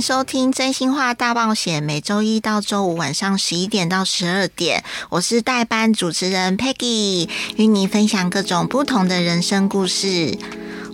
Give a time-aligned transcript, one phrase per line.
[0.00, 10.38] 收听《真心话大冒险》，每周一到周五晚上十一点到十二点，我是代班主持人 Peggy，与你分享各种不同的人生故事。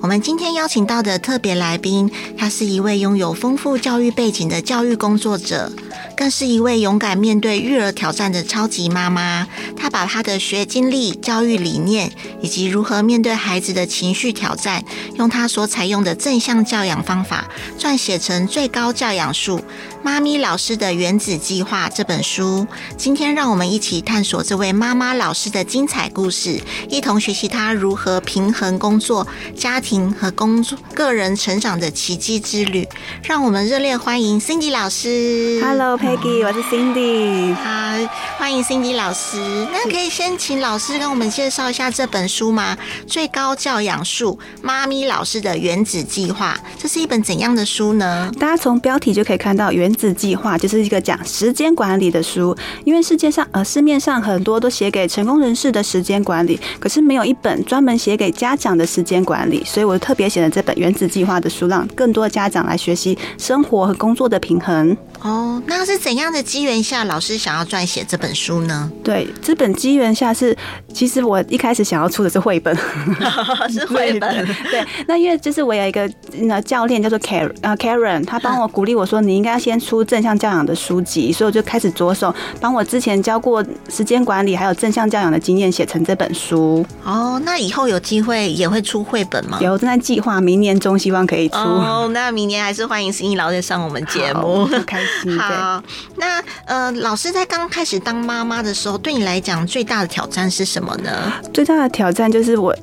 [0.06, 5.72] 我们今天邀请到的特别来宾，她是一位拥有丰富教育背景的教育工作者，
[6.16, 9.48] 更是一位勇敢面对育儿挑战的超级妈妈。
[9.76, 14.84] 她把她的学经历、教育理念，以及如何面对孩子的情绪挑战，
[15.16, 19.58] 用她所采用的正向教养方法，撰写成最高教养术
[20.06, 22.64] 《妈咪老师的原子计划》这本书。
[22.96, 30.12] 今天，让我们一起探索这位妈妈老师的精彩故事，一同学习她如何平衡工作、家庭。
[30.12, 32.86] 和工作、个人成长的奇迹之旅，
[33.24, 35.60] 让我们热烈欢迎 Cindy 老师。
[35.60, 37.52] Hello，Peggy，我是 Cindy。
[37.54, 39.36] 好，欢迎 Cindy 老师。
[39.72, 42.78] 那可以先请老师跟我们介绍一下这本书吗？
[43.08, 46.56] 最高教养术：妈咪老师的原子计划。
[46.78, 48.30] 这是一本怎样的书呢？
[48.38, 52.54] 大家从标题就可以看到，原原子计划就是一个讲时间管理的书。
[52.84, 59.64] 因为世界上呃市面上很多都写给成功人士的时间管理，可是没有一本专门写给家长的时间管理。
[59.64, 64.94] 所以我特别写了这本《原子计划》的书，让更多家长来学习生活和工作的平衡。
[65.22, 68.90] 哦，那是怎样的机缘下，老师想要撰写这本书呢？
[69.02, 70.56] 对，这本机缘下是，
[70.92, 72.76] 其实我一开始想要出的是绘本，
[73.70, 74.46] 是绘本。
[74.70, 76.08] 对，那因为就是我有一个
[76.42, 86.84] 那教练叫做 Karen 啊 Karen，他帮我鼓励我说，你应该先出正向教养的书籍，所以我就开始着手帮我之前教过时间管理还有正向教养的经验写成这本书。
[87.04, 89.58] 哦，那以后有机会也会出绘本吗？
[89.60, 91.56] 有正在计划，明年中希望可以出。
[91.56, 95.38] 哦，那明年还是欢迎 Cindy 老师上我们节目，开心。
[95.38, 95.82] 好，
[96.16, 101.32] 那呃，老师在刚开始当妈妈的时候，对你来讲最大的挑战是什么呢？
[101.52, 102.74] 最大的挑战就是我。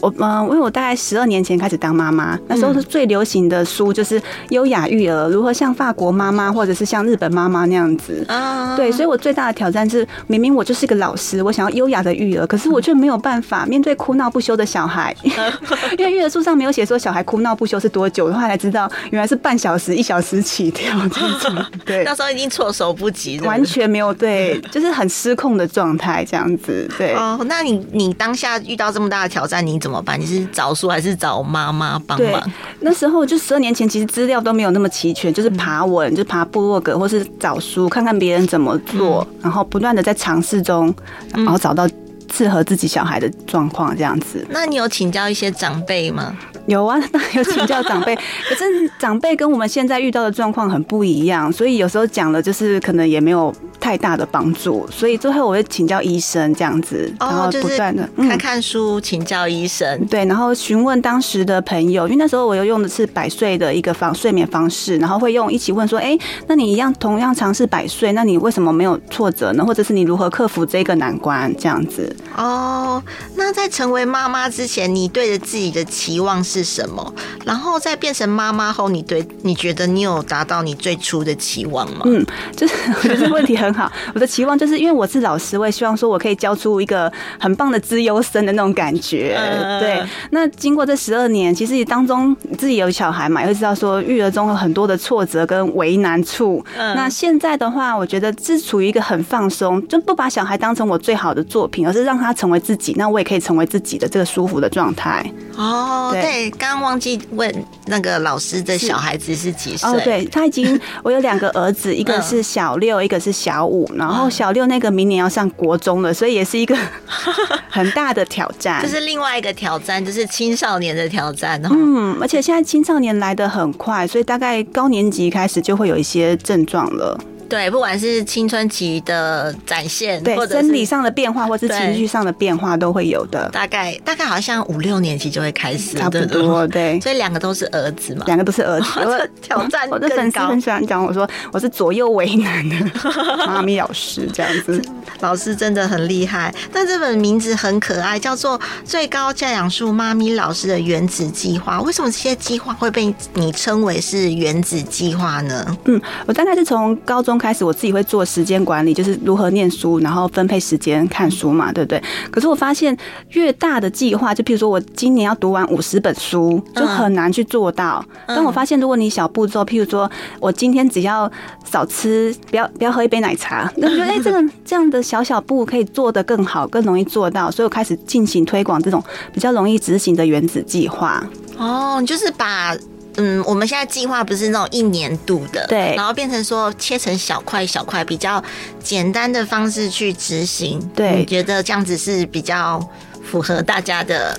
[0.00, 8.24] 我嗯，因为我大概十二年前开始当妈妈，那时候是最流行的书就是《优雅育儿》，如何像法国妈妈或者是像日本妈妈那样子。
[8.26, 15.14] 啊，对，所以我最大的挑战是，明明我就是一个老师，我想要优雅的育儿，可是我却没有办法面对哭闹不休的小孩，
[15.96, 21.64] 因为育儿书上没有写说小孩哭闹不休是多久的话，才知道原来是半小时、一小时起跳这种。
[21.86, 26.88] 对，那时候已经措手不及，完全没有对， 就是很失控的状态这样子。
[26.98, 30.02] 对，哦，那你你当下遇到这么大的挑战，你怎么？
[30.02, 30.20] 办？
[30.20, 32.50] 你是找书还是找妈妈帮忙？
[32.80, 40.92] 那时候就十二年前，其实资料都没有那么齐全，就是爬文，嗯、就爬部落格，或是找书看看别人怎么做，嗯、然后不断的在尝试中，
[41.32, 41.88] 然后找到
[42.32, 44.44] 适合自己小孩的状况这样子。
[44.50, 46.34] 那你有请教一些长辈吗？
[46.66, 48.14] 有啊， 当然有请教长辈，
[48.48, 48.64] 可是
[48.98, 66.16] 长辈跟我们现在遇到的状况很不一样，所以有时候讲了就是可能也没有太大的帮助，所以最后我会请教医生这样子，然后不断的看看书，请教医生，对，然后询问当时的朋友，因为那时候我又用的是百岁的一个方睡眠方式，然后会用一起问说，哎，
[66.46, 69.64] 那你一样同样尝试百岁，那你为什么没有挫折呢？
[69.64, 71.52] 或者是你如何克服这个难关？
[71.58, 72.14] 这样子。
[72.34, 73.02] 哦，
[73.36, 77.14] 那在成为妈妈之前，你对着自己的期望是什么？
[77.44, 82.00] 然后在变成妈妈后，你对你觉得你有达到你最初的期望吗？
[82.06, 82.24] 嗯，
[82.56, 83.92] 就是我觉得问题很好。
[84.14, 89.38] 我的期望就是因为我是老师，我也希望说我可以教出一个很棒的资优生的那种感觉。
[89.78, 96.64] 对，那经过这十二年，其实当中自己有小孩嘛，也会知道说育儿中有很多的挫折跟为难处。
[96.76, 105.24] 那现在的话，我觉得是处于一个很放松，就不把小孩当成我最好的作品，而是让他成为自己，那我也可以成为自己的这个舒服的状态。
[105.56, 107.52] 哦，对，刚刚忘记问
[107.86, 109.88] 那个老师的小孩子是几岁？
[109.88, 116.76] 哦，对，他已经，我有两个儿子，一个是小六，一个是小五，然后小六那个明年要上国中了，所以也是一个
[117.68, 118.80] 很大的挑战。
[118.82, 121.60] 这是另外一个挑战，就是青少年的挑战。
[121.70, 127.18] 嗯，而且现在青少年来得很快，所以大概高年级开始就会有一些症状了。
[127.52, 133.46] 对，不管是青春期的展现，对，或者生理上的变化，或是情绪上的变化，都会有的。
[133.50, 136.66] 大概大概好像五六年级就会开始，差不多。
[136.68, 139.00] 对，所以两个都是儿子嘛，两个都是儿子。
[139.04, 142.74] 我挑战，我的粉丝很喜欢讲我说我是左右为难的
[143.46, 144.80] 妈咪老师这样子。
[145.20, 151.76] 老师真的很厉害，但这本名字很可爱，叫做《最高教养术：妈咪老师的原子计划》。
[151.82, 155.76] 为什么这些计划会被你称为是原子计划呢？
[155.84, 157.41] 嗯，我大概是从高中。
[157.42, 162.00] 开始我自己会做时间管理，就是如何念书，然后分配时间看书嘛，对不对？
[162.30, 162.96] 可是我发现
[163.30, 168.04] 越大的计划，就譬如说我今年要读完五十本书，就很难去做到。
[168.28, 170.08] 但我发现，如果你小步骤，譬如说
[170.38, 171.28] 我今天只要
[171.64, 177.50] 少吃，不要不要喝一杯奶茶，那我觉得哎，这个这样的小小步可以做得更好，更容易做到。
[177.50, 179.02] 所以我开始进行推广这种
[179.32, 181.26] 比较容易执行的原子计划。
[181.58, 182.76] 哦，就是把。
[183.16, 188.42] 嗯，我们现在计划不是那种一年度的，对，然后变成说切成小块小块，比较
[188.82, 190.80] 简单的方式去执行。
[190.94, 192.80] 对，你觉得这样子是比较
[193.24, 194.38] 符合大家的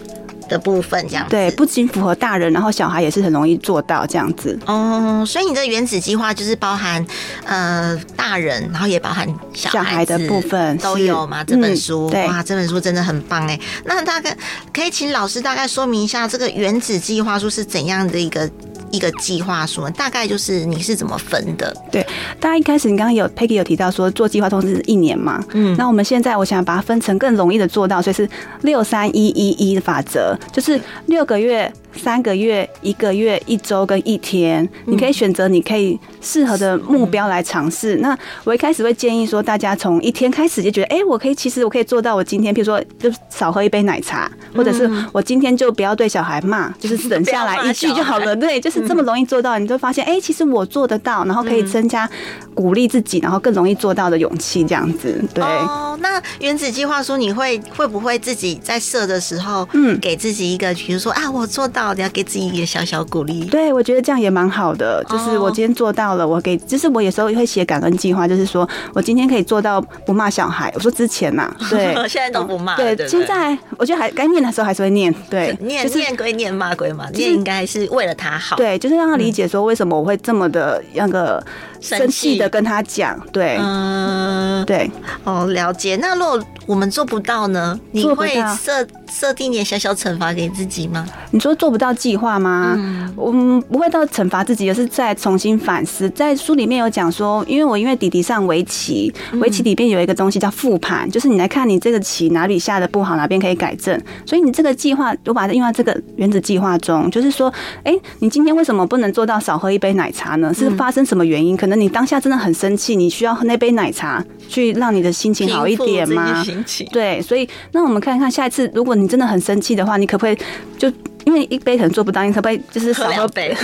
[0.53, 1.31] 的部分，这样子。
[1.31, 4.57] 对，不仅符合大人，然后小孩也是很容易做到这样子。
[4.65, 7.05] 哦，所以你的原子计划就是包含
[7.45, 11.43] 呃大人，然后也包含小孩，的部分都有嘛？
[11.43, 13.59] 这本书，哇，这本书真的很棒哎。
[13.85, 14.37] 那大概
[14.71, 18.49] 可以请老师大概说明一下，这个原子计划书是怎样的一个？
[18.93, 21.75] 一个计划书大概就是你是怎么分的？
[21.91, 22.05] 对，
[22.39, 28.29] 大家一开始你刚刚有 Peggy 有提到说做计划通知是一年嘛，嗯，那我们现在我想把它分成更容易的做到，所以是
[28.61, 31.71] 六三一一一的法则，就是六个月。
[31.95, 37.95] 三个月、一个月、一周跟一天，你可以选择你可以适合的目标来尝试。
[37.97, 42.15] 那我一开始会建议说，大家从一天开始就觉得，哎，我可以，其实我可以做到。
[42.15, 48.35] 我今天，比如说，就少喝一杯奶茶，或者是我今天就不要对小孩骂，就是省下来一句就好了。
[48.35, 52.09] 对，就是这么容易做到，你就发现，哎，其实我做得到，然后可以增加
[52.53, 55.23] 鼓励自己，然后更容易做到的勇气，这样子。
[55.33, 55.43] 对。
[55.43, 61.82] 哦，那原子计划书你会会不会自己在设的时候，嗯，给自己一个，比如说啊，我做到。
[61.91, 63.43] 你要给自己一个小小鼓励。
[63.45, 65.03] 对，我觉得这样也蛮好的。
[65.09, 70.71] 就是我今天做到了，我给，就是我有时候会写感恩计划，就是说我今天可以做到不骂小孩。
[70.75, 72.75] 我说之前呐， 对，现在都不骂。
[72.75, 75.11] 对，现在我觉得还该念的时候还是会念。
[75.27, 78.55] 对， 念念归念，骂归骂，念应该是为了他好。
[78.55, 81.43] 对，就是让他理解说为什么我会这么的那个
[81.83, 83.19] 生气的跟他讲。
[83.31, 84.89] 对，嗯，对，
[85.23, 85.97] 哦，了解。
[85.97, 87.79] 那如果我们做不到呢？
[87.91, 91.05] 你会设设定点小小惩罚给自己吗？
[91.31, 92.73] 你说做不到计划吗？
[92.77, 96.09] 嗯，我们不会到惩罚自己，而是再重新反思。
[96.11, 103.99] 在书里面有讲说，因为我因为弟弟上围棋，围棋里面有一个东西叫复盘，就是你来看你这个棋哪里下的不好，哪边可以改正。
[104.25, 107.51] 所以你这个计划，我把它用在这个原子计划中，就是说，
[107.83, 110.53] 哎、欸，你今天为什么不能做到少喝一杯奶茶呢？
[110.53, 111.57] 是发生什么原因？
[111.57, 116.43] 可能你当下真的很生气，你需要喝那杯奶茶去让你的心情好一点吗？
[116.91, 120.37] 对，所以那我们看看下一次，如果你真的很生气的话，你可不可以
[120.77, 120.91] 就
[121.25, 123.55] 因为一杯可能做不到，你可不可以就是少喝 杯，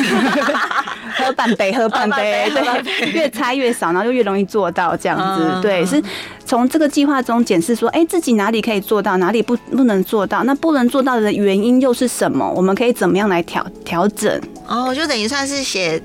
[1.18, 5.62] 喝半杯，喝半杯，对，越猜越少，然后就越容易做到这样子。
[5.62, 6.02] 对，是
[6.46, 12.50] 从这个计划中检视说，哎，自己哪里可以做到，哪里不不能做到，那不能做到的原因又是什么？
[12.56, 14.42] 我们可以怎么样来调调整？
[14.66, 16.02] 哦，就等于算是写。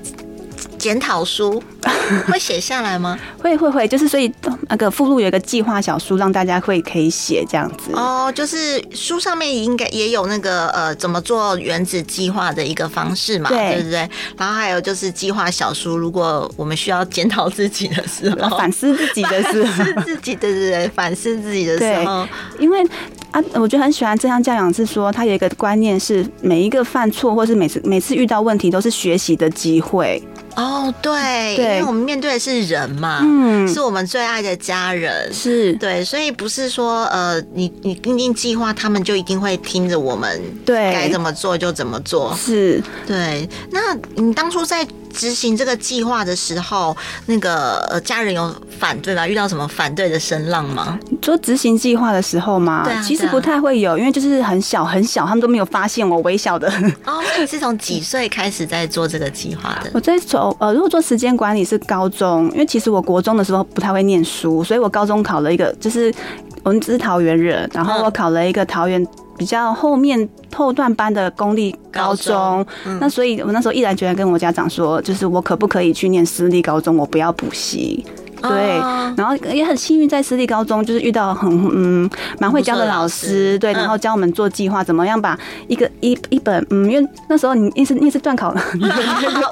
[0.85, 1.59] 检讨书
[2.31, 3.17] 会写下来吗？
[3.41, 4.31] 会会会，就是所以
[4.69, 7.91] 那个附录有一个计划小书，让大家会可以写这样子。
[7.93, 14.07] 哦，就是书上面应该也有那个呃怎么做原子计划的一个方式嘛，对，对不对？
[14.37, 22.27] 然后还有就是计划小书，如果我们需要检讨自己的时候， 反思自己的时候，反思自己，对对对，反思自己的时候，
[22.59, 22.83] 因为
[23.31, 30.21] 啊，我觉得很喜欢正向教养，是说他有一个观念是每一个犯错，或是每次每次遇到问题都是学习的机会。
[30.55, 35.73] 哦，对，因为我们面对的是人嘛，嗯，是我们最爱的家人，是。
[35.73, 42.81] 对，所以不是说呃，你你定定计划，他们就一定会听着我们，对，该怎么做就怎么做，是。
[43.05, 43.47] 对。
[43.69, 46.95] 那你当初在执行这个计划的时候，
[47.27, 49.27] 那个呃家人有反对吗？
[49.27, 50.99] 遇到什么反对的声浪吗？
[51.21, 52.83] 做执行计划的时候吗？
[52.83, 56.67] 对啊，其实不太会有，因为就是很小很小，他们都没有发现我微小的。
[57.05, 59.89] 哦， 那你是从几岁开始在做这个计划的？
[59.93, 60.55] 我在从。
[60.59, 66.13] 呃，如果做时间管理是高中，因为其实我国中的时候不太会念书，所以我高中考了一个，就是
[66.63, 69.05] 我们只是桃园人，然后我考了一个桃园
[69.37, 78.05] 比较后面后段班的公立高中，高中嗯、那所以我那时候毅然决然跟我家长说，就是我可不可以去念私立高中，我不要补习。
[78.49, 78.77] 对，
[79.17, 82.09] 然后也很幸运，在私立高中就是遇到很嗯
[82.39, 85.37] 蛮会教的老师，对，然后教我们做计划，怎么样把
[85.67, 88.61] 一个一一本嗯，因为那时候你你是你是断考了，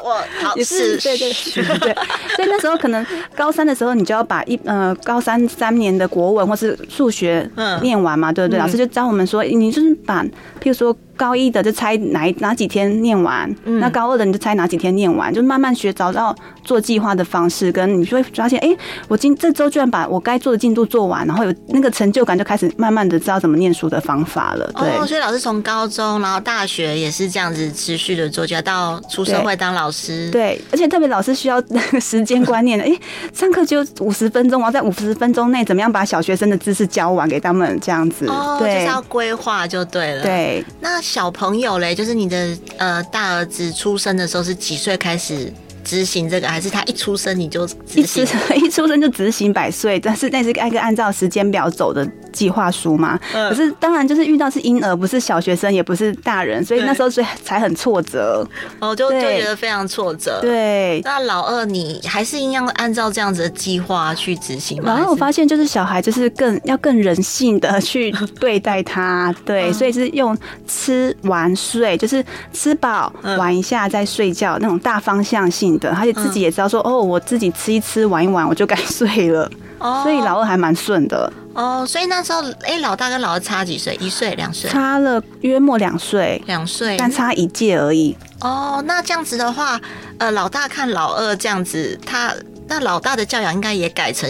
[0.03, 0.21] 我
[0.55, 1.95] 也是对对对对，
[2.35, 7.49] 所以那时候可能高三的时候，你就要把一呃高三三年的国文或是数学
[7.81, 8.59] 念完嘛，对不对？
[8.59, 10.95] 老师就教我们说，你就是把譬如说。
[11.15, 18.77] 高一的就猜哪哪几天念完，嗯、那高二的你就猜哪几天念完，就慢慢学找到做计划的方式，跟你就会发现，哎、欸，
[19.07, 24.69] 我今这周居然把我该做的进度做完，然后有那个成就感，就开始慢慢的知道怎么念书的方法了。
[24.75, 30.29] 对，哦、所以老师从高中，然后大学也是这样子持续的做，就要到出社会当老师。
[30.31, 32.99] 对，对，而且特别老师需要那个时间观念的，哎、欸，
[33.33, 38.25] 上课就五十分钟，我要在五十分钟内怎么样把小学生的知识教完给他们，这样子。
[38.27, 40.23] 哦，对，就是要规划就对了。
[40.23, 45.53] 对，那小朋友嘞，就是你的呃大儿子出生的时候是几岁开始？
[45.83, 48.25] 执行这个，还是他一出生你就执行？
[48.55, 53.19] 一出生 就执行百岁，但是那是按个按照时间表走的计划书嘛。
[53.33, 53.49] 嗯。
[53.49, 58.47] 可是当然就是遇到是婴儿，不是小学生，也不是大人，所以那时候所以才很挫折。
[58.79, 60.39] 哦，就就觉得非常挫折。
[60.41, 61.01] 对。
[61.03, 64.93] 那老二，你还是一样按照这样子的计划去执行吗？
[64.95, 69.33] 然后我发现，就是小孩就是更要更人性的去对待他。
[69.45, 70.37] 对，所以是用
[70.67, 72.23] 吃玩睡，就是
[72.53, 75.72] 吃饱玩一下再睡觉那种大方向性。
[75.79, 79.49] 的，而且自己也知道说，哦，我自己吃一吃，玩一玩，我就该 睡了。
[79.79, 81.31] 哦，所以老二还蛮顺的。
[81.53, 83.95] 哦，所以那时候，哎，老大跟老二差几岁？
[83.99, 84.69] 一岁、两岁？
[84.69, 88.15] 差了约莫两岁，两岁，但差一届而已。
[88.41, 89.79] 哦，那这样子的话，
[90.17, 92.33] 呃，老大看老二这样子，他
[92.67, 94.27] 那老大的教养应该也改成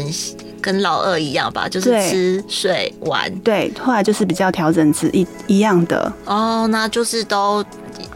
[0.60, 1.70] 跟老二一样吧？
[1.70, 3.34] 就是吃、睡、玩。
[3.40, 6.12] 对，后来就是比较调整是一一样的。
[6.26, 7.64] 哦，那就是都。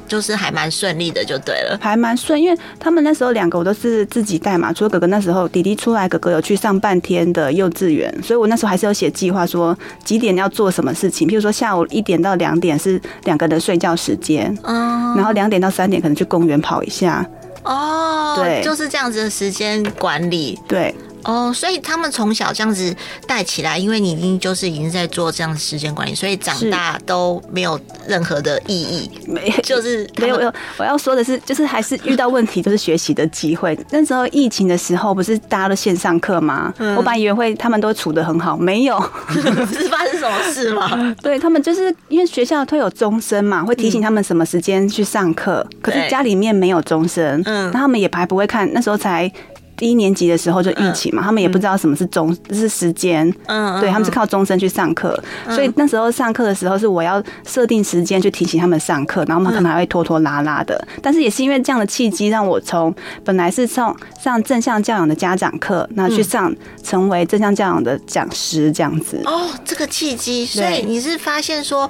[0.07, 17.25] 就是还蛮顺利的，就对了，还蛮顺，因为他们那时候两个我都是自己带嘛，除了哥哥那时候弟弟出来，哥哥有去上半天的幼稚园，所以我那时候还是有写计划，说几点要做什么事情，譬如说下午一点到两点是两个人的睡觉时间，嗯，然后两点到三点可能去公园跑一下，
[17.63, 20.95] 哦，对，就是这样子的时间管理，对。
[21.23, 22.95] 哦，所以他们从小这样子
[23.25, 30.53] 带起来，因为你已经就是已经在做这样的时间管理，所以长大都没有任何的意义，没就是没有没有。
[30.77, 33.77] 我要说的是，就是还是遇到问题就是学习的机会。
[33.91, 36.73] 那时候疫情的时候，不是大家都线上课吗？
[36.77, 38.97] 嗯、我本来以为会他们都处的很好，没有，
[39.29, 41.15] 是发生什么事吗？
[41.21, 49.29] 对他们就是因为学校都有钟声嘛，会提醒他们什么时间去上课，嗯、可是家里面没有钟声，嗯，那他们也还不会看，那时候才。
[49.77, 55.17] 第一年级的时候就疫情嘛，他们也不知道什么是钟，是时间，嗯，对，他们是靠钟声去上课，
[55.49, 62.93] 所以那时候上课的时候是我要设定时间去提醒他们上课，然后他们可能还会拖拖拉拉的，但是也是因为这样的契机，让我从
[63.23, 66.51] 本来是上上正向教养的家长课，那去上
[66.83, 69.21] 成为正向教养的讲师这样子。
[69.25, 71.87] 哦，这个契机，所以你是发现说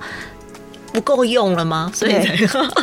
[0.92, 1.90] 不够用了吗？
[1.96, 2.14] 所以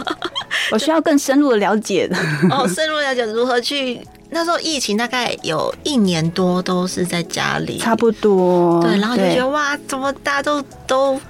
[0.73, 2.17] 我需要更深入的了解的。
[2.51, 4.01] 哦，深入了解如何去。
[4.35, 8.83] 那时候疫情大概有一年多都是在家里，差不多。
[8.83, 11.21] 对，然后就觉得哇，怎么大家都都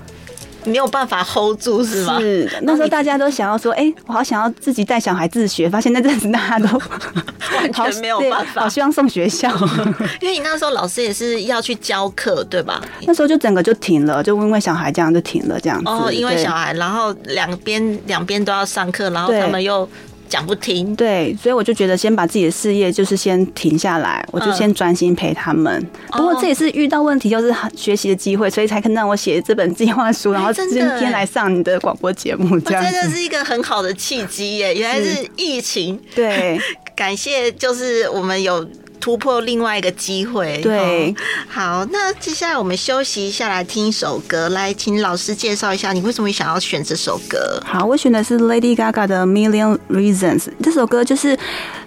[0.65, 2.19] 没有办法 hold 住，是吗？
[2.19, 2.51] 是。
[2.63, 6.81] 那时候大家都想要说，哎、欸，我好想要自己带小孩自学，发现那阵子大家都
[7.59, 9.51] 完全没有办法，好希望送学校。
[10.23, 12.83] 因为你那时候老师也是要去教课，对吧？
[13.07, 15.91] 那时候就整个就停了，就因为小孩这样就停了，这样子。
[15.91, 19.87] 哦，因为小孩，然后两边两边都要上课，然后他们又。
[20.29, 25.81] 讲不听，对，所以我就觉得先把自己的事业就是先停下来，我就先专心陪他们。
[25.81, 34.75] 嗯、不过这也是遇到问题就是学习的机会，所以才可能让我写这本计划书，然后今天来上你的广播节目，这样真的是一个很好的契机耶！
[34.75, 36.59] 原来是疫情，对，
[36.97, 38.67] 感谢就是我们有。
[39.05, 41.15] 突破另外一个机会，对，
[41.47, 47.61] 好，那接下来我们休息一下，来听一首歌，来，请老师介绍一下你为什么想要选这首歌。
[47.67, 51.39] 好，我选的是 Lady Gaga 的《Million Reasons》，这首歌就是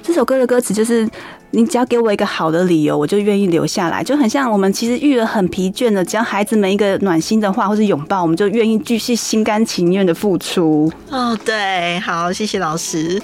[0.03, 1.09] 这首歌的歌词就是，
[1.49, 10.93] 你只要给我一个好的理由，我就愿意留下来，就很像我们其实育儿很疲倦的，只要孩子们一个暖心的话或是拥抱，我们就愿意继续心甘情愿的付出。
[11.09, 13.19] 哦，对，好，谢谢老师。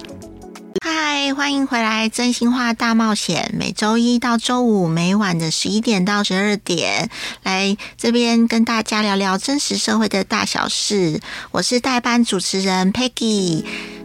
[0.82, 2.10] 嗨，欢迎回来！
[2.10, 7.10] 真心话大冒险，每周一到周五每晚的十一点到十二点，
[7.44, 11.22] 来这边跟大家聊聊真实社会的大小事。
[11.51, 13.63] 我是代班主持人 Peggy。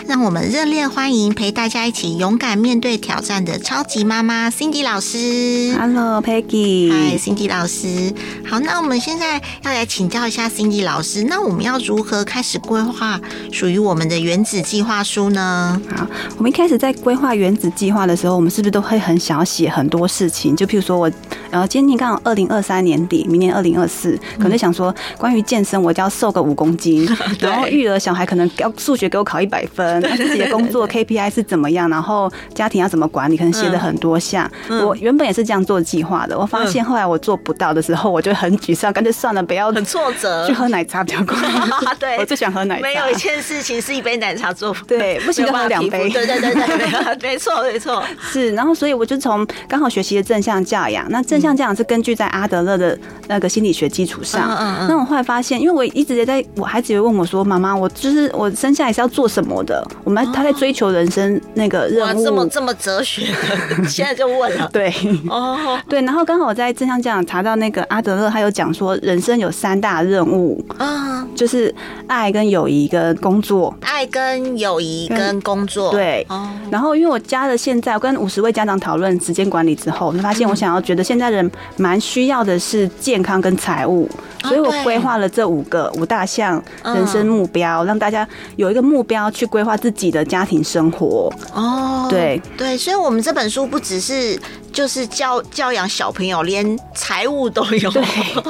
[0.09, 5.77] 让我们热烈欢迎陪大家一起勇敢面对挑战的超级妈妈 Cindy 老师。
[5.79, 6.91] Hello，Peggy。
[6.91, 8.15] Hi，Cindy 老师。
[8.43, 13.21] 好，那我们现在要来请教一下 Cindy 老师，那我们要如何开始规划
[13.53, 15.79] 属于我们的原子计划书呢？
[15.95, 16.07] 好，
[16.39, 20.57] 我们一开始在规划原子计划的时候，我们是不是都会很想要写很多事情？
[20.57, 21.13] 就譬如说我
[21.51, 27.07] 然后今年刚好二零二三年底，明年二零二四，可能想说关于健身，我就要瘦个五公斤，
[27.41, 34.51] 然后育儿小孩可能要数学给我考一百分，自己的工作 KPI 是怎么样，然后家庭要怎么管理，可能写的很多项。
[34.69, 41.37] 我原本也是这样做计划的，我发现后来我做不到的时候，我就很沮丧，干脆算了，不要很挫折，去喝奶茶比较快。
[41.99, 42.83] 对，我最喜欢喝奶茶。
[42.83, 46.09] 没有一件事情是一杯奶茶做不对，不行就喝两杯。
[46.11, 48.03] 对对对对， 没错没错。
[48.21, 54.49] 是，然后所以我就从刚好学习了正向教养，那正向教养是根据在阿德勒的那个心理学基础上。
[54.51, 54.89] 嗯嗯。
[54.89, 63.27] 那我后来发现，因为我一直也在，我孩子也问我说：“妈妈，我就是我生下来是要做什么的？”我们他在追求人生那个任务，这么这么哲学，
[63.89, 64.69] 现在就问了。
[64.73, 64.93] 对。
[65.29, 70.65] 哦， 对，然后刚好我在正向教养查到那个阿德勒，他有讲说人生有三大任务。
[70.79, 71.75] 啊，就是
[72.07, 75.91] 爱跟友谊跟工作，爱跟友谊跟工作。
[75.91, 76.25] 对。
[76.29, 84.09] 哦，然后因为我加了现在我跟五十位家长讨论时间管理之后，我就发现我想要觉得现在人蛮需要的是健康跟财务，
[84.43, 88.27] 所以我规划了这五个五大项人生目标，让大家
[88.57, 91.33] 有一个目标去规划自己的家庭生活。
[91.55, 94.39] 哦，对对，所以我们这本书不只是。
[94.79, 97.91] 就是教教养小朋友，连财务都有。
[97.91, 98.01] 对，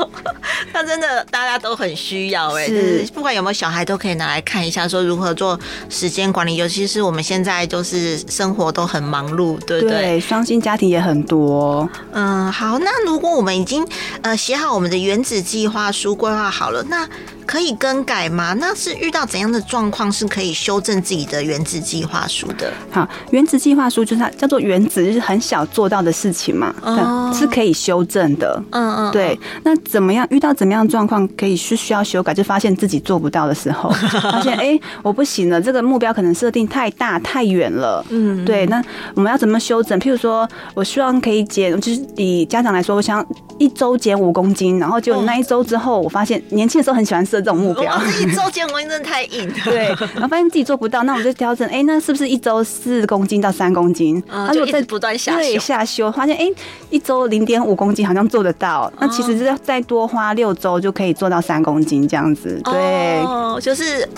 [0.74, 2.68] 那真的大家都很需要哎、欸，
[3.06, 5.58] 是不管有没有小孩都可以拿来看一下，说如何做
[5.88, 6.56] 时间管理。
[6.56, 10.02] 尤其是我们现在就是生活都很忙碌，对不对？
[10.02, 11.88] 对，双薪家庭也很多。
[12.12, 13.82] 嗯，好，那如果我们已经
[14.20, 17.08] 呃写好我们的原子计划书，规划好了，那。
[17.48, 18.52] 可以更改吗？
[18.60, 22.70] 那是遇到怎样的状况是可以修正自己的原子计划书的？
[22.90, 28.62] 好，原子计划书就是它叫做原子，就是很小做到的事情嘛，哦、是可以修正的。
[28.70, 29.38] 嗯嗯，对。
[29.62, 32.34] 那怎么样遇到怎么样的状况可以是需要修改？
[32.34, 38.04] 就发现自己做不到的时候， 发现哎、欸，我不行了，这个目标可能设定太大太远了。
[38.10, 38.66] 嗯，对。
[38.66, 38.82] 那
[39.14, 39.98] 我们要怎么修正？
[39.98, 43.24] 譬如说我希望可以减，就是以家长来说，我想
[43.58, 47.38] 一周减五公斤，然后就那一周之后，我发现年轻的时候很喜欢设。
[47.38, 49.54] 这种目标，我自己周减五公斤真的太硬了。
[49.64, 51.64] 对，然后发现自己做不到，那我们就调整。
[51.68, 54.20] 哎、欸，那是不是一周四公斤到三公斤？
[54.28, 55.38] 嗯，就一直不断下修。
[55.38, 56.54] 对，下修，发现哎、欸，
[56.90, 58.92] 一周零点五公斤好像做得到。
[59.00, 62.60] 那其实再再多花六周就可以做到三公斤这样子。
[62.64, 64.08] 对，哦，就是。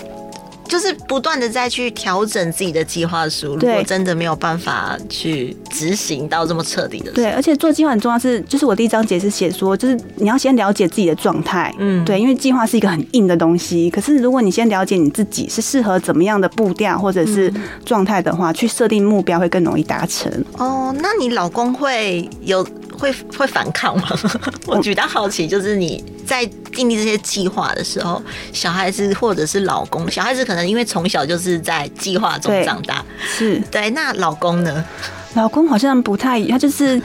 [0.71, 7.11] 就是不断的再去调整自己的计划书，如果真的没有办法去执行到这么彻底的。
[7.11, 13.89] 对，而且做计划很重要，是就是我第一章节是写说，就是你要先了解自己的状态，嗯，对，因为计划是一个很硬的东西。
[13.89, 20.31] 可是如果你先了解你自己是适合怎么样的步调或者是状态的话，去设定目标会更容易达成。
[20.57, 22.65] 哦，那你老公会有？
[23.01, 24.07] 会会反抗吗？
[24.67, 28.21] 我比较好奇，就是你在订立这些计划的时候，
[28.53, 33.89] 小孩子或者是老公，小孩子可能因为从小就是在计划中长大，是对。
[33.89, 34.85] 那老公呢？
[35.33, 37.01] 老公好像不太，他就是。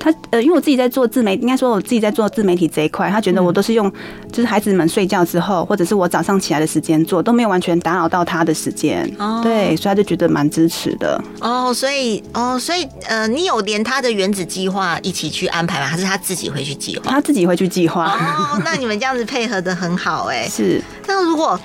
[0.00, 3.92] 他呃，因为我自己在做自媒，应该说我自己在做自媒体这一块，他觉得我都是用，
[4.32, 9.08] 就是孩子们睡觉之后，或者是我早上起来的时间做，都没有完全打扰到他的时间。
[9.18, 11.22] 哦，对，所以他就觉得蛮支持的。
[11.40, 15.86] 哦，所以哦，所以呃，你有连他的原子计划一起去安排吗？
[15.86, 17.10] 还是他自己会去计划？
[17.10, 18.06] 他自己会去计划。
[18.06, 20.48] 哦，那你们这样子配合的很好哎。
[20.50, 20.82] 是。
[21.06, 21.60] 那如果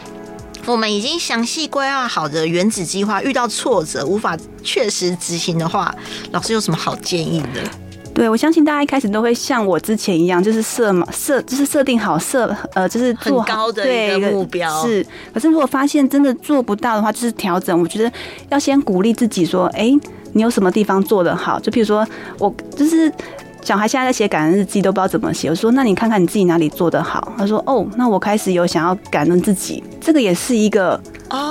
[0.65, 5.95] 我们已经详细规划好的原子计划遇到挫折无法确实执行的话，
[6.31, 7.61] 老师有什么好建议的？
[8.15, 15.05] 对，我相信大家一开始都会像我之前一样，就是设嘛设，就是设定好设呃，就是做很高的一个目标是。
[15.33, 17.77] 可是如果发现真的做不到的话，就是调整。
[17.77, 18.09] 我觉得
[18.47, 19.91] 要先鼓励自己说，哎，
[20.31, 21.59] 你有什么地方做得好？
[21.59, 22.07] 就譬如说
[22.39, 23.11] 我就是
[23.61, 25.49] 小孩现在在写感恩日记，都不知道怎么写。
[25.49, 27.33] 我说，那你看看你自己哪里做得好？
[27.37, 30.97] 他说，哦，那我开始有想要感恩自己，这个也是一个。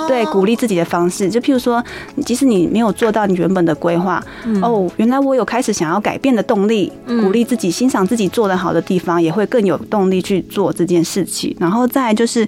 [0.07, 1.83] 对，鼓励自己的方式，就譬如说，
[2.25, 11.55] 即使你没有做到你原本的规划，嗯、哦，原来我有开始想要改变的动力，嗯、鼓励自己，欣赏自己做得好的地方，也会更有动力去做这件事情。
[11.59, 12.47] 然后再就是。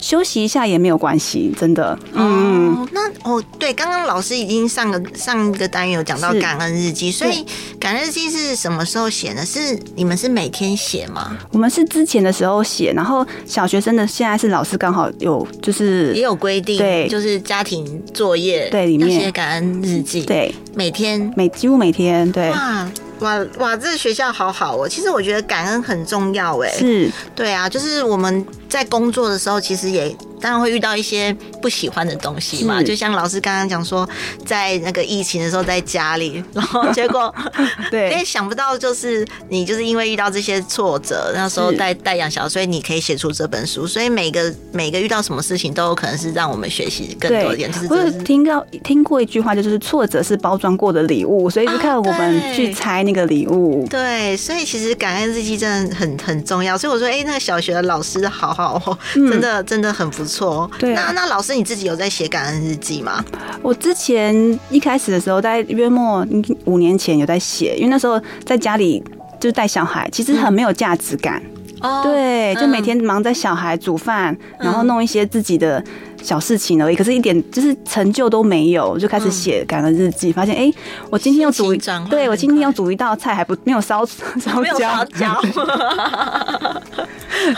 [0.00, 1.98] 休息一下也没有关系，真的。
[2.12, 7.44] 嗯，哦，那哦，对，刚刚老师已经上个上一个单元有讲到感恩日记，所以
[7.80, 9.44] 感恩日记是什么时候写呢？
[9.44, 11.36] 是你们是每天写吗？
[11.50, 19.08] 我们是之前的时候写，然后小学生的现在是老师刚好有就是也有规定，对，就是家庭作业对里面。
[19.20, 21.32] 写感恩日记，对，每天。
[21.36, 22.50] 每几乎每天对。
[22.50, 24.88] 哇哇哇，这个学校好好哦！
[24.88, 32.82] 其实我觉得感恩很重要哎，是，对啊，就是我们在工作的时候，其实也当然会遇到一些不喜欢的东西嘛。
[32.82, 34.08] 就像老师刚刚讲说，
[34.44, 37.34] 在那个疫情的时候在家里，然后结果
[37.90, 43.86] 对，因为想不到就是你就是因为遇到这些挫折，那时候带带养小，所以你可以写出这本书。
[43.86, 47.70] 所以每个每个遇到什么事情都有可能是让我们学习更多一点。
[47.72, 53.86] 就是，我有听到听过一句话，就是挫折是包装过的礼物，所以就看我们去拆那个礼物。
[53.88, 56.76] 对，对，所以其实感恩日记真的很很重要。
[56.76, 60.68] 所以我说，哎、欸，那个小学的老师好好哦，真的真的很不错。
[60.80, 63.24] 对，那那老师你自己有在写感恩日记吗？
[63.62, 64.34] 我之前
[64.68, 66.26] 一开始的时候，在约莫
[66.64, 69.00] 五年前有在写，因为那时候在家里
[69.38, 71.40] 就带小孩，其实很没有价值感。
[71.80, 75.80] 哦、嗯，对，就每天忙在小孩煮饭，然后弄一些自己的。
[76.22, 80.74] 小事情而已，可是一点就是成就都没有，就开始写感恩日记，发现哎、欸，
[81.10, 84.04] 我今天要煮一，对我今天要煮一道菜还不没有烧
[84.40, 85.00] 烧焦，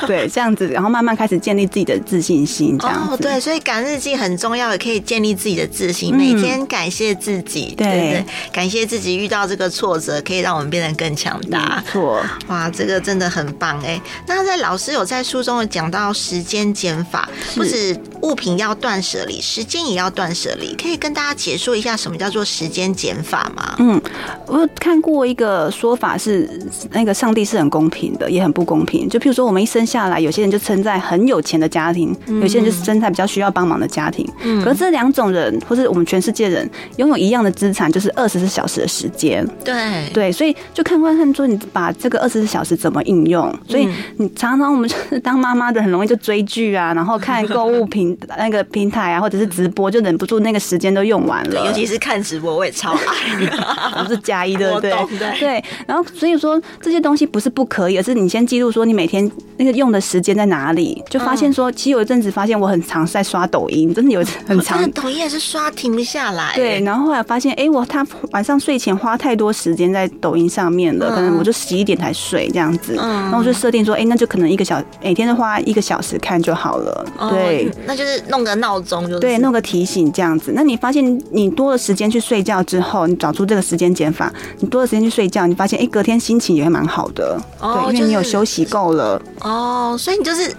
[0.06, 3.16] 对，这样子，然后慢慢开始建立自己的自信心，这样子。
[3.16, 11.82] 对，所以感恩日记很重要，也可以建立自己的自信，每天感谢自己，对对，感谢自己遇到这个挫折，可以让我们变得更强大。
[11.90, 13.98] 错，哇，这个真的很棒哎。
[14.26, 18.49] 那在老师有在书中有讲到时间减法，不止物品。
[18.58, 23.74] 要断舍离，时间也要断舍离，可以跟大家解说一下什么叫做时间减法吗？
[23.78, 24.00] 嗯，
[24.46, 26.48] 我看过一个说法是，
[26.92, 29.08] 那个上帝是很公平的，也很不公平。
[29.08, 34.26] 就譬如说，我们一生下来，有些人就生在很有钱的家庭，有些人就是生在比较需要帮忙的家庭。
[34.42, 39.46] 嗯，可是这两种人，或是我们全世界人，拥有一样的资产，就是二十四小时的时间。
[39.64, 43.52] 对对，所以就看看看说，你把这个二十四小时怎么应用。
[43.68, 48.16] 所以你常常我们就是当妈妈的，很容易就追剧啊，然后看购物品。
[48.40, 51.66] 那个平台啊，或者是直播，就忍不住那个时间都用完了。
[51.66, 54.00] 尤其是看直播，我也超爱。
[54.00, 54.92] 我是加一 对不对？
[55.38, 55.64] 对。
[55.86, 64.90] 然后所以说这些东西不是不可以，而是你先记录说你每天那个用的时间在哪里，就发现说，其实有一阵子发现我很常在刷抖音，真的有很长。
[64.92, 66.52] 抖音也是刷停不下来。
[66.54, 66.80] 对。
[66.80, 72.96] 然后后来发现，哎，我他晚上睡前花太多时间在抖音上面了，可能我就十一点才睡这样子。
[72.98, 73.08] 嗯。
[73.24, 77.06] 然后我就设定说，哎，那就可能一个小每天都花一个小时看就好了。
[77.30, 77.70] 对。
[77.86, 78.80] 那就是弄个闹。
[78.80, 80.52] 钟就对，弄个提醒这样子。
[80.54, 87.38] 那你发现你多了时间去睡觉之后，你找出这个时间减法，你多了时间去睡觉，你发现哎、欸，隔天心情也会蛮好的。
[87.60, 89.20] 哦，对，因为你有休息够了。
[89.40, 90.50] 哦，所以你就是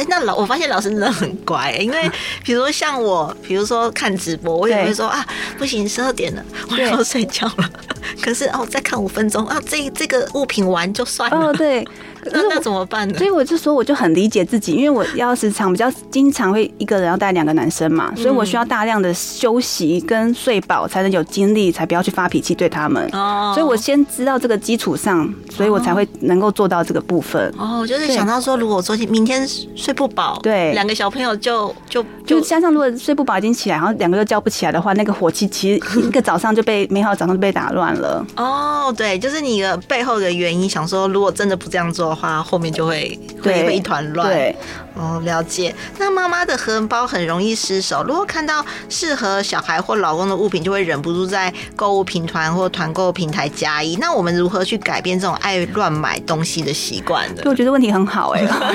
[0.00, 2.10] 哎、欸，那老我发现老师真的很乖，因为
[2.42, 5.24] 比如说像我，比如说看直播，我也会说啊，
[5.58, 7.70] 不行，十二点了，我要睡觉了。
[8.22, 11.48] 可是哦，再看五分钟啊，这这个物品完就算了。
[11.48, 11.86] 哦，对。
[12.32, 13.16] 那那怎么办呢？
[13.16, 23.08] 所以我就说，我就很理解自己，因为我要时常比较经常会一个人要带两个男生嘛，所以我需要大量的休息跟睡饱，才能有精力，才不要去发脾气对他们。
[23.14, 27.50] 哦，所以我先知道这个基础上，所以我才会能够做到这个部分。
[27.56, 29.48] 哦，就是想到说，如果我昨天明天
[29.90, 38.24] 睡不饱，对，两个小朋友就就就加上如果睡不饱已经起来，然后两个又叫不起来的话，那个火气其实一个早上就被美好的早上就被打乱了。
[38.36, 42.10] 哦，对，就是你的背后的原因，想说如果真的不这样做。
[42.10, 44.28] 的话，后面就会会会一团乱。
[44.28, 44.56] 对，
[45.00, 45.74] 哦，了解。
[45.98, 53.96] 那妈妈的荷包很容易失手，如果看到适合小孩或老公的物品，就会忍不住在购物平团或团购平台加一。
[53.96, 57.42] 那我们如何去改变这种爱乱买东西的习惯呢？
[57.46, 58.74] 我觉得问题很好哎、 欸，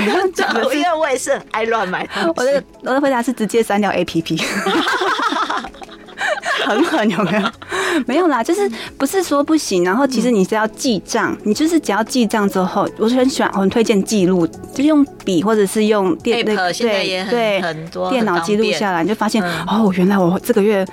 [0.74, 2.34] 因为我也是很爱乱买东西。
[2.36, 4.44] 我的我的回答是直接删掉 APP。
[6.66, 7.50] 很狠有没有？
[8.06, 9.84] 没有啦，就是不是说不行。
[9.84, 16.44] 然后其实你是要记账，你就是只要记账之后，我是很喜欢，很推荐记录，就是用笔或者是用电
[17.26, 20.86] 对对很多电脑记录下来，你就发现哦，原来我这个月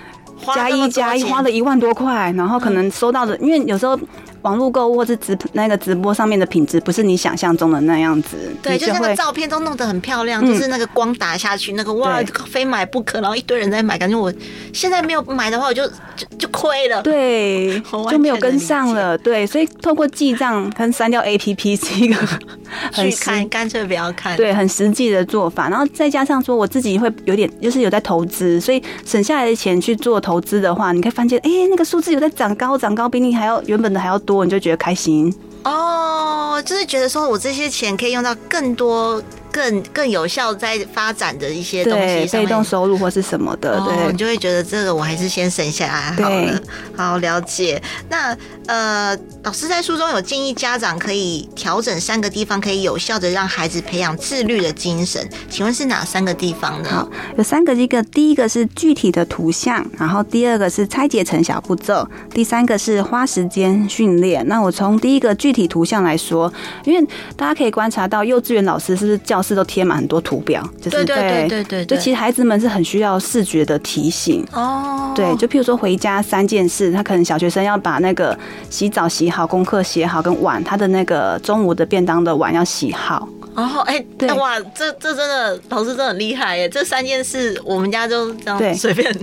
[0.54, 3.98] 加一加一花了一万多块，然后可能收到的，因为有时候。
[4.42, 14.32] 网络购物或是直那个直播上面的品质不是你想象中的那样子，对，就，就那个照片都弄得很漂亮，嗯、就是那个光打下去，那个哇，非买不可，然后一堆人在买，感觉我
[14.72, 22.16] 现在没有买的话，我就就就亏了，对， 就没有跟上了，对，所以透过记账跟删掉 APP 是一个
[22.92, 34.31] 很去看，干脆不要看，对，很实际的做法，然后再加上说我自己会有点就是有在投资，所以省下来的钱去做投资的话，你可以发现，哎、欸，那个数字有在长高，长高比你还要原本的还要多。
[34.32, 39.22] 多你就觉得开心哦，就是觉得说我这些钱可以用到更多。
[39.52, 46.60] 更更有效在发展的一些东西被动收入或是什么的，对，你就会觉得这个我还是先省下来好了。
[46.96, 47.80] 好，了解。
[48.08, 48.36] 那
[48.66, 55.28] 呃，老师在书中有建议家长可以调整三个地方，可以有效的让孩子培养自律的精神。
[55.50, 56.88] 请问是哪三个地方呢？
[56.88, 64.46] 好，有三个，一个第一个是具体的图像，然后第二个是拆解成小步骤，第三个是花时间训练。
[64.46, 66.52] 那我从第一个具体图像来说，
[66.84, 75.12] 因为大家可以观察到，幼稚园老师是不是教室都贴满很多图表，就是对对对对对，就其实孩子们是很需要视觉的提醒哦。
[75.14, 78.38] 对，就譬如说回家三件事，他可能小学生要把那个
[78.70, 83.28] 洗澡洗好，功课写好，跟碗他的那个中午的便当的碗要洗好。
[83.54, 86.68] 哦，哎、欸，对，哇，这这真的老师真的很厉害耶！
[86.68, 89.14] 这三件事我们家就这样随便。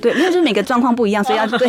[0.00, 1.66] 对，因为就是每个状况不一样，所以要 对。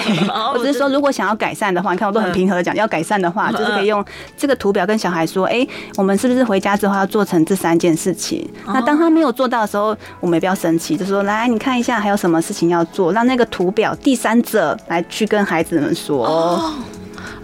[0.53, 4.03] 我只是说，如果想要改善的话，你看我都很平和的讲，要改善的话，就是可以用
[4.37, 8.45] 这个图表跟小孩说，哎，我们是不是回家之后要做成这三件事情？
[8.67, 16.25] 那当他没有做到的时候，我们也不要生气，就说来，你看一下还有什么事情要做，让那个图表第三者来去跟孩子们说。
[16.25, 16.73] 哦，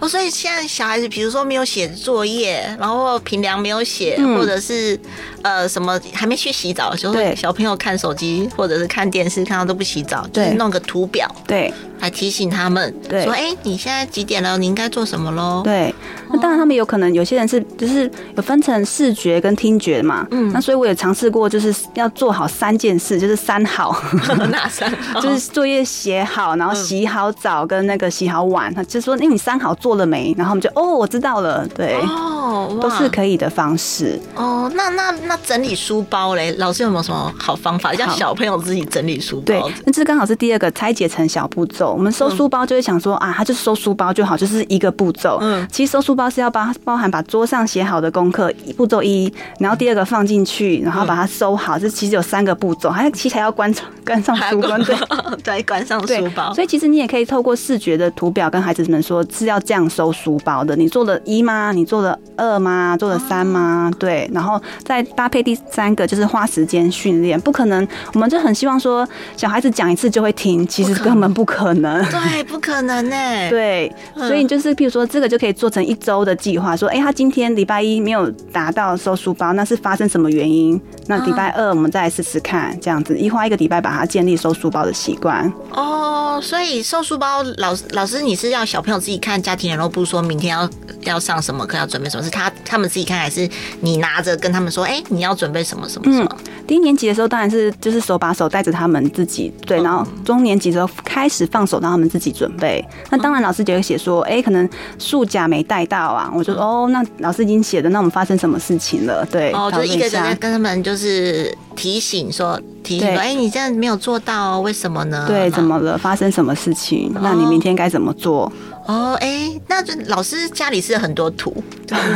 [0.08, 4.98] 所以现在小孩子，比如说没有写作业，然后平量没有写，或者是。
[5.42, 14.58] 呃，什么还没去洗澡，就是小朋友看手机或者是看电视，看到都不洗澡，就是弄个图表，对，来提醒他们，对，说，哎、欸，你现在几点了？
[14.58, 15.62] 你应该做什么喽？
[15.64, 15.94] 对，
[16.30, 23.96] 那当然他们有可能有些人是就是有分成视觉跟听觉嘛，嗯，那所以我也尝试过，就是要做好三件事，就是三好，
[24.50, 25.20] 哪三好？
[25.22, 30.34] 就是作业写好，然后洗好澡跟那个洗好碗，他就说，哎，你三好做了没？
[30.36, 34.20] 然后我们就，哦，我知道了，对，哦，都是可以的方式。
[34.36, 35.32] 哦，那那那。
[35.32, 39.44] 那整理书包嘞，老师有没有什么好方法，让小朋友自己整理书包？
[39.46, 41.91] 对，那这刚好是第二个拆解成小步骤。
[41.92, 45.38] 我们收书包就会想说、嗯、啊，他就收书包就好，就是一个步骤。
[45.40, 51.78] 嗯，其实收书包是要包包含把桌上写好的功课，步骤一，然后第二个放进去，然后把它收好。
[51.78, 54.96] 这、嗯、其实有三个步骤，还有其实还要关上 关上书包，对，
[55.44, 56.52] 对，关上书包。
[56.54, 60.74] 所以其实你也可以透过视觉的图表跟孩子们说是要这样收书包的。
[60.74, 61.70] 你做了一吗？
[61.72, 62.96] 你做了二吗？
[62.98, 63.90] 做了三吗？
[63.92, 65.00] 哦、对，然后再。
[65.14, 71.81] 搭配第三个就是花时间训练，不可能，我们就很希望说小孩子讲一次就会听，其实根本不可能。
[71.82, 73.16] 对，不可能呢。
[73.50, 80.80] 对，所以就是譬如说这个就可以做成一周的计划，说，哎，他今天礼拜一没有达到收书包，那是发生什么原因？
[81.06, 85.52] 那礼拜二我们再来试试看，这样子一花一个礼拜把它建立收书包的习惯。
[85.72, 90.68] 哦，所以收书包，老师老师你是要小朋友自己看家庭联络簿，说明天要
[91.02, 92.22] 要上什么课，要准备什么？
[92.22, 93.48] 是他他们自己看，还是
[93.80, 95.02] 你拿着跟他们说，哎？
[95.08, 96.28] 你要准备什么什么什么？
[96.30, 102.84] 嗯，低年级的时候当然是就是手把手带着他们自己对，然后中年级的时候开始放手让他们自己准备。
[103.10, 109.26] 那当然老师就会写说，哎，可能数甲没带到啊，我就说哦，那老师已经写的，那我们发生什么事情了？
[109.30, 115.24] 对，哦，就一个人跟他们就是提醒说，提醒说，哎，你这样没有做到，为什么呢？
[115.26, 115.96] 对，怎么了？
[115.96, 117.10] 发生什么事情？
[117.22, 118.52] 那你明天该怎么做？
[118.86, 121.54] 哦，哎、欸，那就老师家里是很多图，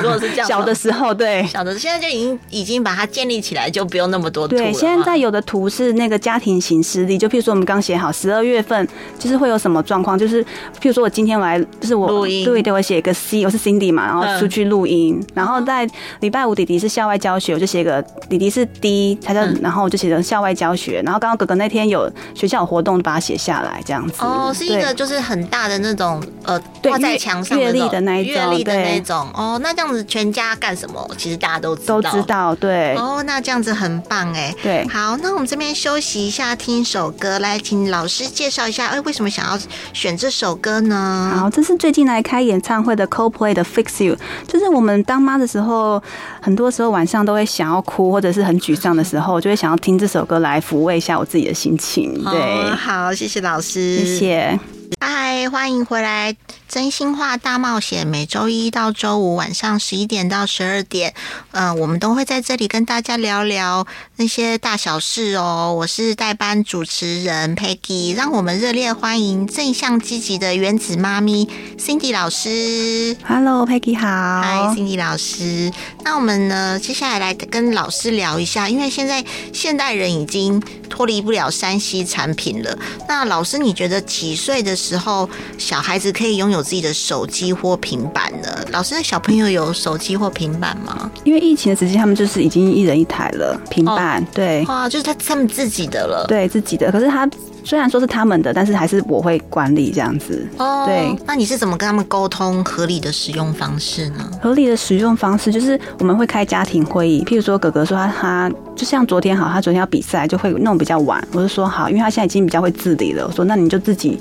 [0.03, 4.57] 如果是这样，小的时候对，小的现在就已经已经把它建立起来，就不用那么多图。
[4.57, 24.15] 对，现在有的图是那个家庭型事例，就譬如说我们刚写好十二月份就是会有什么状况，就是譬如说我今天我来就是我录音，对对，我写一个 C，我是 Cindy 嘛，然后出去录音，嗯、然后在礼拜五弟弟是校外教学，我就写个弟弟是 D，他叫，嗯、然后我就写成校外教学，然后刚刚哥哥那天有学校有活动，把它写下来这样子。
[24.19, 26.56] 哦，是一个就是很大的那种呃。
[26.83, 31.09] 挂在墙上的那一种，月历的那种哦，那这样子全家干什么？
[31.17, 32.95] 其实大家都知道，都知道，对。
[32.97, 34.87] 哦，那这样子很棒哎，对。
[34.89, 39.59] 好，那我们这边休息一下，听首歌，来请老师介绍一下，哎，为什么想要
[39.93, 41.33] 选这首歌呢？
[41.37, 44.17] 好，这是最近来开演唱会的 Coldplay 的 Fix You，
[44.47, 46.03] 就是我们当妈的时候，
[46.41, 52.13] 很多时候晚上都会想要哭，或者是很沮丧的时候，就会想要听这首歌来抚慰一下我自己的心情。
[52.25, 54.76] 对，哦、好，谢谢老师，谢谢。
[55.01, 56.37] 嗨，欢迎回来！
[56.69, 61.15] 真心话大冒险，每周一到周五晚上十一点到十二点，
[61.53, 65.73] 嗯、呃，我们都会在这里跟大家聊聊那些大小事哦。
[65.79, 71.49] 我是代班主持人 Peggy，让我们热烈欢迎正向积极的原子妈咪
[71.79, 73.17] Cindy 老师。
[73.25, 74.43] Hello，Peggy 好。
[74.43, 75.73] Hi，Cindy 老师。
[76.03, 82.77] 那我们呢，接下来来跟老师聊一下，因为现在现代人已经脱离不了山西产品了。
[83.09, 88.49] 那老师，你觉得几岁的时候小孩子可以拥有自己的手机或平板呢？
[88.71, 91.11] 老师的小朋友有手机或平板吗？
[91.25, 96.91] 因为疫情的时期，他们就是已经一人一台了平板，哦、对，哇，就是他他们自己的了，对自己的。
[96.91, 97.29] 可是他。
[97.67, 100.47] 虽然说是他们的，但是还是我会管理这样子。
[100.57, 104.31] 哦，对，那你是怎么跟他们沟通合理的使用方式呢？
[104.41, 114.17] 合理的使用方式就是我们会开家庭会议，譬如说哥哥说他他就像昨天好，他昨天要比赛就会弄比较晚，我就说好，因为他现在已经比较会自理了，我说那你就自己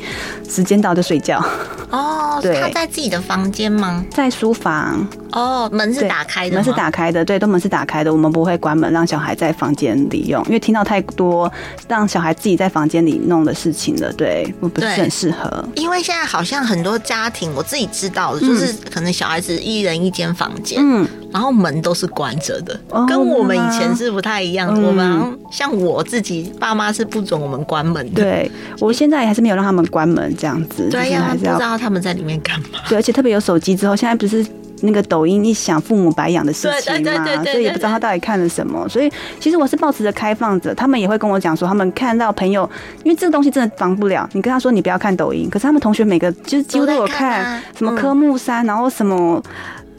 [0.49, 1.39] 时间到就睡觉。
[1.91, 4.03] 哦，对，他在自己的房间吗？
[4.09, 5.07] 在书房。
[5.31, 11.51] 哦，门是打开的，门是打开的，对，都门是打开的，我们不会关门让小孩在房间里用，因为听到太多
[11.89, 13.34] 让小孩自己在房间里弄。
[13.35, 15.63] 弄的事情了，对，我不是很适合。
[15.75, 24.69] 因为现在好像很多家庭，我自己知道的，就是可能小孩子一人一间房间，嗯，然后门都是关着的，哦、跟我们以前是不太一样。
[24.73, 32.79] 嗯、我们像我自己爸妈是不准我们关门的，对，我现在还是没有让他们关门这样子，对呀，不知道他们在里面干嘛。
[32.87, 34.45] 对，而且特别有手机之后，现在不是。
[34.81, 38.87] 那个抖音一响，父母白养的事情嘛，所以也不知道他到底看了什么。
[38.89, 42.69] 所以其实我是抱持着开放者，他们也会跟我讲说，他们看到朋友，
[43.03, 44.29] 因为这个东西真的防不了。
[44.33, 49.41] 你跟他说你不要看抖音，可是他们同学每个就是几乎都有看，什么科目三，然后什么。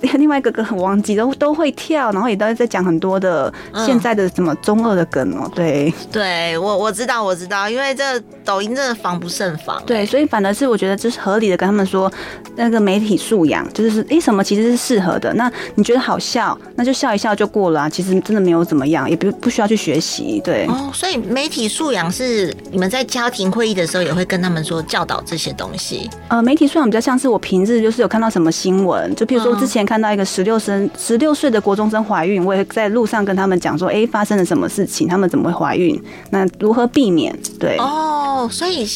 [0.02, 3.52] 另外一个歌很忘记，都都会跳，然后也都在讲很多的
[3.86, 5.52] 现在的什么中二的梗哦、喔。
[5.54, 8.04] 对，对我我知道我知道，因为这
[8.46, 9.82] 抖音真的防不胜防。
[9.84, 12.10] 对，所以反而是我觉得就是合理的，跟他们说
[12.54, 15.34] 那个媒体素养，就是诶什么其实是适合的。
[15.34, 17.88] 那你觉得好笑，那就笑一笑就过了啊。
[17.88, 20.40] 其实真的没有怎么样，也不不需要去学习。
[20.44, 26.08] 对哦，所以媒体素养是你们在家庭会议的时候也会跟他们说教导这些东西。
[26.28, 29.86] 呃，媒体素养比较像是我平日就是有看到什么新闻，就比如说之前。
[29.86, 35.06] 看到一个十六生十六岁的国中生怀孕，我也在路上跟他们讲说，哎、欸，发生了什么事情？
[35.06, 35.96] 他们怎么会怀孕？
[36.30, 37.32] 那如何避免？
[37.60, 38.86] 对哦，所以。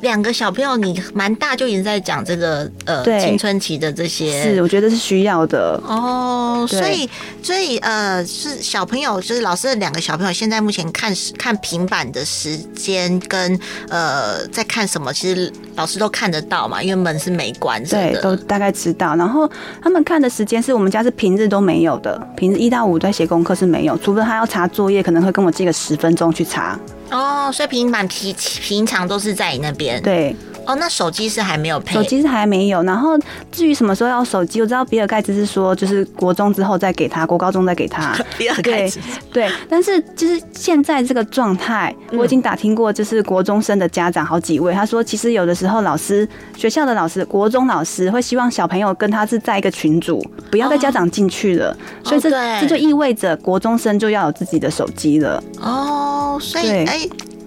[0.00, 6.66] 两个小朋友，你蛮大就已经在讲这个呃青春期的这些，是我觉得是需要的哦。
[6.66, 7.06] 所以
[7.42, 19.14] 所以呃是小朋友，就是老师的两个小朋友，现在目前看看平板的时间跟呃在看什么，其实老师都看得到嘛，因为门是没关着的，对，都大概知道。
[19.16, 19.46] 然后
[19.82, 26.80] 他们看的时间是我们家是平日都没有的，平日一到五在写功课是没有，除非他要查作业，可能会跟我借个十分钟去查。
[27.10, 30.00] 哦，所以平板平平常都是在你那边。
[30.02, 30.34] 对。
[30.66, 32.82] 哦，那手机是还没有配，手机是还没有。
[32.84, 33.18] 然后
[33.50, 38.16] 至于什么时候要手机，我知道比尔盖茨是说，就是国中之后再给他，国高中再给他。
[38.38, 39.00] 比尔盖茨
[39.32, 51.76] 对，对，但是就是现在这个状态，我已经打听过，就是国中生的家长好几位，他说其实有的时候老师学校的老师，国中老师会希望小朋友跟他是在一个群组，不要带家长进去了。
[52.04, 55.42] 所以这这就意味着国中生就要有自己的手机了。
[55.60, 57.00] 哦，所以哎，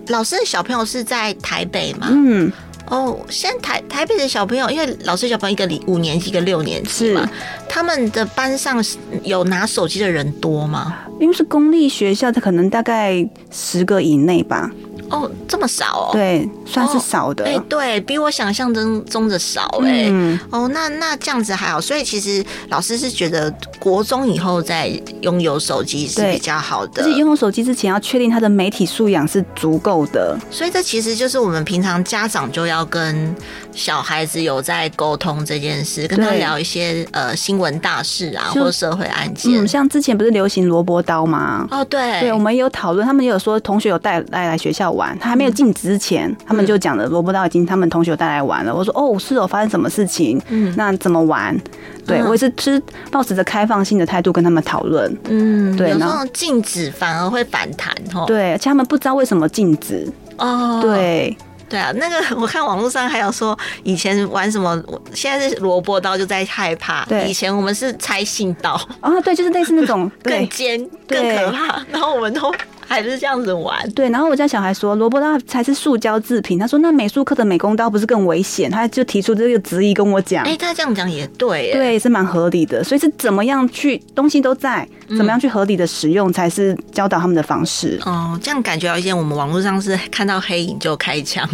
[0.07, 2.07] 老师的小朋友是在台北吗？
[2.09, 2.51] 嗯。
[2.93, 7.29] 哦，现在台台北的小朋友，因为老师小朋友一个五年级，一个六年级嘛，是
[7.67, 8.83] 他们的班上
[9.23, 10.95] 有拿手机的人多吗？
[11.19, 14.69] 因为是公立学校，他可能大概十个以内吧。
[15.09, 16.09] 哦，这么少哦？
[16.11, 17.45] 对，算是少的。
[17.45, 20.05] 哎、哦欸，对比我想象中中的少哎。
[20.09, 21.79] 嗯、哦，那那这样子还好。
[21.79, 24.87] 所以其实老师是觉得国中以后再
[25.21, 27.03] 拥有手机是比较好的。
[27.03, 30.37] 就是拥有手机之前要确定他的媒体素养是足够的。
[30.49, 33.35] 所以这其实就是我们平常家长就要跟
[33.71, 39.63] 小孩子有在沟通这件事，跟他聊一些呃新闻大事啊，或者社会案件。
[39.63, 41.67] 嗯，像之前不是流行萝卜刀吗？
[41.69, 45.02] 哦，对，对，我们也有讨论，他们也有说同学有带带来学校玩。
[45.19, 48.73] 他还没有禁止之前，嗯、他们就讲了萝卜刀已经他们同学带来玩了。
[48.73, 50.41] 我说哦，是哦发生什么事情？
[50.49, 51.57] 嗯，那怎么玩？
[52.05, 55.17] 对、嗯、我也是是抱持着开放性的态度跟他们讨论。
[55.29, 58.25] 嗯，对，然后禁止反而会反弹哦。
[58.27, 60.79] 对，而且他们不知道为什么禁止哦。
[60.81, 61.35] 对
[61.69, 64.79] 对啊，那个我看网络上还有说以前玩什么，
[65.13, 67.03] 现在是萝卜刀就在害怕。
[67.05, 72.53] 对，以前我们是拆信刀啊、哦，对，就是类似那种 更尖更可怕，然后我们都。
[72.87, 74.09] 还是这样子玩，对。
[74.09, 76.57] 然后我家小孩说，萝卜刀才是塑胶制品。
[76.59, 78.69] 他说，那美术课的美工刀不是更危险？
[78.69, 80.43] 他就提出这个质疑跟我讲。
[80.45, 82.83] 哎，他这样讲也对，对，是蛮合理的。
[82.83, 87.99] 所以是怎么样去东西都在，怎么样去合理的使用，才是教导他们的方式。
[88.05, 91.47] 哦，这样感觉好像我们网络上是看到黑影就开枪，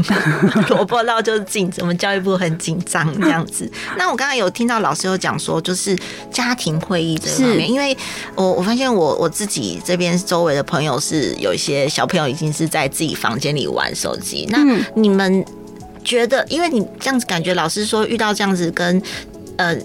[0.70, 1.82] 萝卜刀就是禁止。
[1.82, 3.72] 我们教育部很紧张这样子。
[3.98, 5.98] 那我刚才有听到老师有讲说，就是
[6.32, 7.98] 家庭会议这方面，因为
[8.36, 11.30] 我我发现我我自己这边周围的朋友是。
[11.40, 14.60] 有一些小朋友已经是在自己房间里玩手机，那
[14.96, 15.46] 你们
[16.04, 19.02] 觉得，因为你这样子感觉，老师说遇到这样子跟
[19.56, 19.76] 呃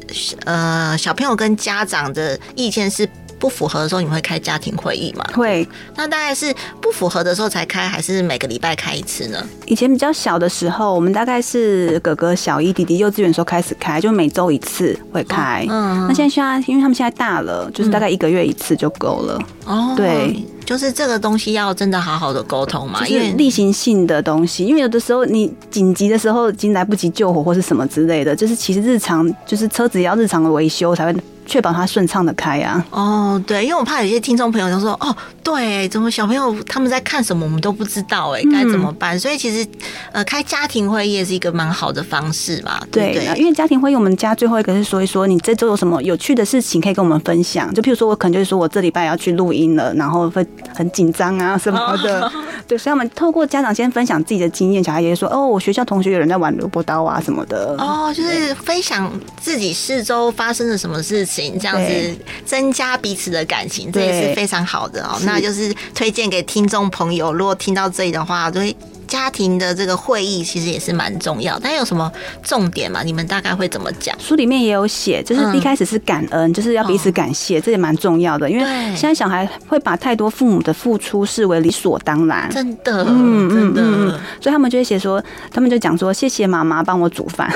[0.45, 3.09] 呃小朋友跟家长的意见是
[3.45, 5.23] 不符合的时候，你们会开家庭会议吗？
[5.35, 5.69] 会。
[5.97, 9.47] 那大概是不符合的时候才开，还是每个礼拜开一次呢？
[9.67, 15.67] 以前比较小的时候，我们大概是哥哥小一、弟弟幼稚园时候开始开，就每周一次会开。
[15.69, 16.07] 嗯。
[16.09, 19.39] 那现在现在，因为他们现在大了，就是大概一个月一次就够了。
[19.67, 19.95] 哦。
[19.97, 20.45] 对。
[20.65, 31.21] 就是这个东西要真的好好的沟通嘛，因为例行性的东西，因为有的时候你紧急的时候已经来不及救火或是什么之类的，就是其实日常就是车子也要日常的维修才会。
[31.47, 32.83] 确保它顺畅的开啊！
[32.91, 39.69] 哦，对，因为我怕有些听众朋友就说：“哦，对，怎么小朋友他们在看什么，我们都不知道，哎，该怎么办？”嗯、所以其实，
[40.13, 42.81] 呃，开家庭会议也是一个蛮好的方式嘛。
[42.91, 47.73] 对，对，对，因为家庭会议，我们家最后一个是说一说你这周有什么有趣的事情可以跟我们分享。
[47.75, 52.27] 就譬如说，我可能就是说我这礼拜要去录音了，然后会很紧张啊什么的。
[52.27, 52.33] 哦、
[52.69, 57.75] 对，所以我们透过家长先分享自己的经验，小孩也说哦，我学校同学有人在玩萝卜刀啊什么的。
[57.79, 65.17] 哦，就是分享自己四周发生了什么事情，这样子增加彼此的感情，这也是非常好的哦。
[65.25, 68.77] 那就是推荐给听众朋友，如果听到这里的话，就会。
[69.15, 72.11] 家庭的这个会议其实也是蛮重要，但有什么
[72.43, 73.01] 重点吗？
[73.05, 74.13] 你们大概会怎么讲？
[74.19, 78.51] 书里面也有写，就是一开始是感恩，嗯、就是要彼此感谢，哦、这也蛮重要的。
[78.51, 78.65] 因为
[78.97, 84.09] 现在小孩会把太多父母的付出视为理所当然，真的，嗯嗯嗯，
[84.41, 85.23] 所以他们就会写说，
[85.53, 87.49] 他们就讲说，谢谢妈妈帮我煮饭。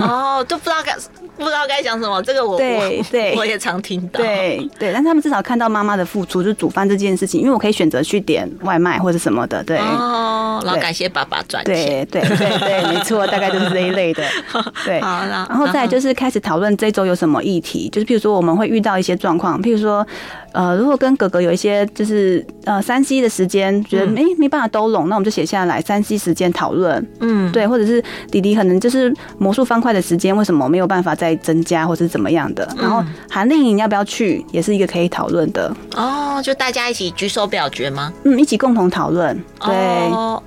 [0.00, 0.94] 哦，都不知道该
[1.36, 11.01] 不知道该讲什么，这个我对对，我也常听到，对对，但他们至少看到妈妈的付出，就是煮饭这件事情，因为我可以选择去点外卖或者什么的，对哦，然后感谢。
[11.08, 14.22] 爸爸赚钱，对对对对，没错，大概就是这一类的。
[14.84, 20.06] 对，好，然后再就是开始讨论这周有什么议题，就是譬如说我们会遇到一些状况，譬如说。
[20.54, 32.68] 呃，如果跟哥哥有一些就是呃三 C 的时间，觉得没没办法都拢，那我们就写下来三 C 时间讨论，嗯，对，或者是弟弟可能就是魔术方块的时间，为什么没有办法再增加，或者是怎么样的？
[32.76, 35.74] 然后韩令营要不要去，也是一个可以讨论的。
[35.96, 38.12] 哦，就大家一起举手表决吗？
[38.24, 39.34] 嗯，一起共同讨论。
[39.64, 40.42] 对，然后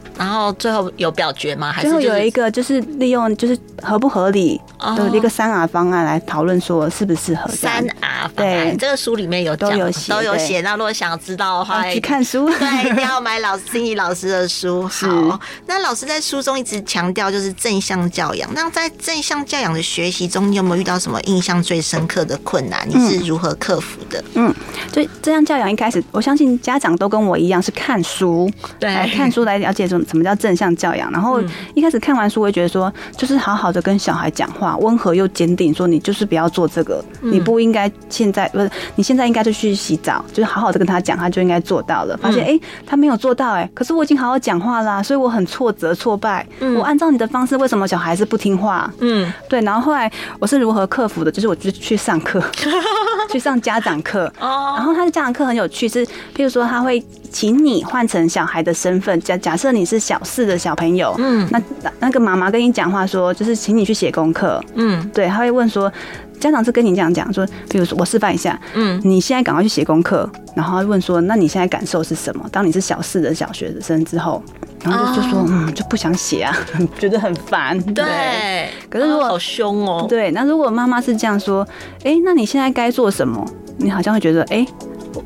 [0.53, 1.71] 最后有表决吗？
[1.71, 4.59] 还是最后有一个就是利用就是合不合理
[4.95, 8.31] 的一个三 R 方案来讨论说适不适合三 R 方案。
[8.35, 10.11] 对，这个书里面有都有写。
[10.11, 12.49] 都有写，那如果想知道的话，去看书。
[12.57, 14.87] 对，一定要买老师心怡老师的书。
[14.87, 18.49] 好，那老师在书中一直强调就是正向教养。
[18.53, 22.87] 那在正向教养的学习中，你有没有遇到什么印象最深刻的困难？
[22.89, 24.23] 你是如何克服的？
[24.33, 24.53] 嗯，
[24.93, 31.11] 所以正向教养一开始，我相信家长都跟我一样是看书，对，看书来了解什么什么叫正向教养。
[31.11, 31.39] 然后
[31.73, 40.23] 一开始看完书，我会觉得说，就是好好的跟小孩讲话，温和又坚定，说你就是不要做这个，你不应该现在不是，你现在应该就去洗澡。
[40.33, 42.17] 就是好好的跟他讲，他就应该做到了。
[42.17, 46.45] 发现哎、欸，他没有做到哎、欸，可是我已经好好讲话啦，所以我很挫折挫败。
[46.77, 48.91] 我按照你的方式，为什么小孩是不听话？
[48.99, 49.61] 嗯，对。
[49.61, 51.31] 然后后来我是如何克服的？
[51.31, 52.41] 就是我就去上课，
[53.31, 54.31] 去上家长课。
[54.39, 57.03] 哦然后他的家长课很有趣，是譬如说他会
[57.35, 61.61] 请你换成小孩的身份，假假设你是小四的小朋友，嗯，那
[61.99, 64.63] 那个妈妈跟你讲话说，就是请你去写功课。
[64.75, 65.91] 嗯，对，他会问说。
[66.37, 72.45] 家长是跟你这样讲说，比如说我示范一下，嗯，你现在赶快去写功课，然后他问说，那你现在感受是什么？
[72.51, 74.43] 当你是小四的小学生之后，
[74.83, 76.55] 然后就就说，嗯，就不想写啊，
[76.99, 77.77] 觉得很烦。
[77.93, 81.65] 对，可是如果好凶哦，对，那如果妈妈是这样说，
[82.03, 83.43] 哎，那你现在该做什么？
[83.77, 84.65] 你好像会觉得，哎。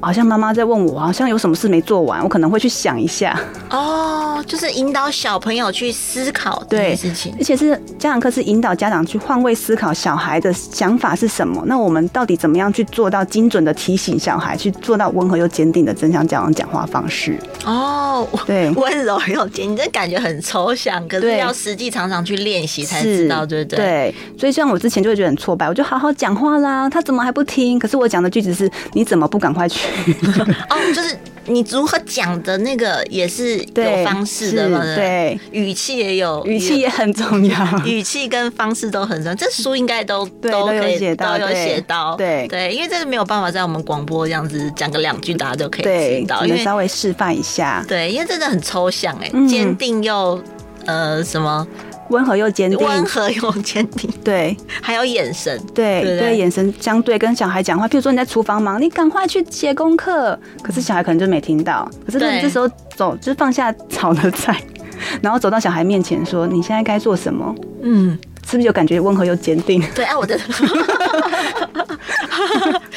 [0.01, 3.39] 好像妈妈在问我，好像有什么事没做完，我可能会去想一下。
[3.69, 11.63] 哦，就是引导小朋友去思考这件事情，而且是家长课是引导家长去换位思考小孩的想法是什么。
[11.65, 17.37] 那我们到底怎么样去做到精准的提醒小孩，去做到温和又坚定的正向教养讲话方式？
[17.65, 23.77] 哦，对，温柔又坚你，这感觉很抽象，可是要实际常常去练习才知道，对不对？
[23.77, 27.77] 对，所以像我之前就会觉得很挫败，我就好好讲话啦，他怎么还不听？
[27.77, 29.78] 可是我讲的句子是，你怎么不赶快去？
[30.69, 39.35] 哦，就是你如何讲的那个也是有方式的嘛，对，语气也有，语气也很重要， 语气跟方式都很重要。
[39.35, 50.41] 这书应该都 都可以写到，都有写到，对对，因为这个没有办法在我们广播这样子讲个两句，大家都可以知道，因为稍微示范一下，对，因为真的很抽象哎，坚定又
[50.85, 51.67] 呃什么。
[52.09, 64.61] 温和又坚定，温和又坚定，对，还有眼神，对对，对，眼神相对跟小孩讲话，譬如说你在厨房忙，你赶快去写功课，可是小孩可能就没听到，可是你这时候走，就是放下炒的菜，
[65.21, 68.17] 然后走到小孩面前说：“你现在该做什么？”嗯。
[68.49, 69.79] 是不是有感觉温和又坚定？
[69.93, 70.35] 对啊，我的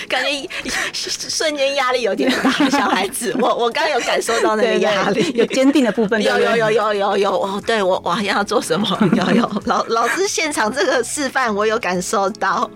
[0.08, 0.48] 感觉
[0.94, 2.50] 瞬间压力有点大。
[2.70, 6.22] 小孩子，我我刚刚有感受到那个压力，有坚定的部分。
[6.22, 8.88] 有有有有有有哦，对我我要做什么？
[9.14, 12.70] 有有老老师现场这个示范，我有感受到。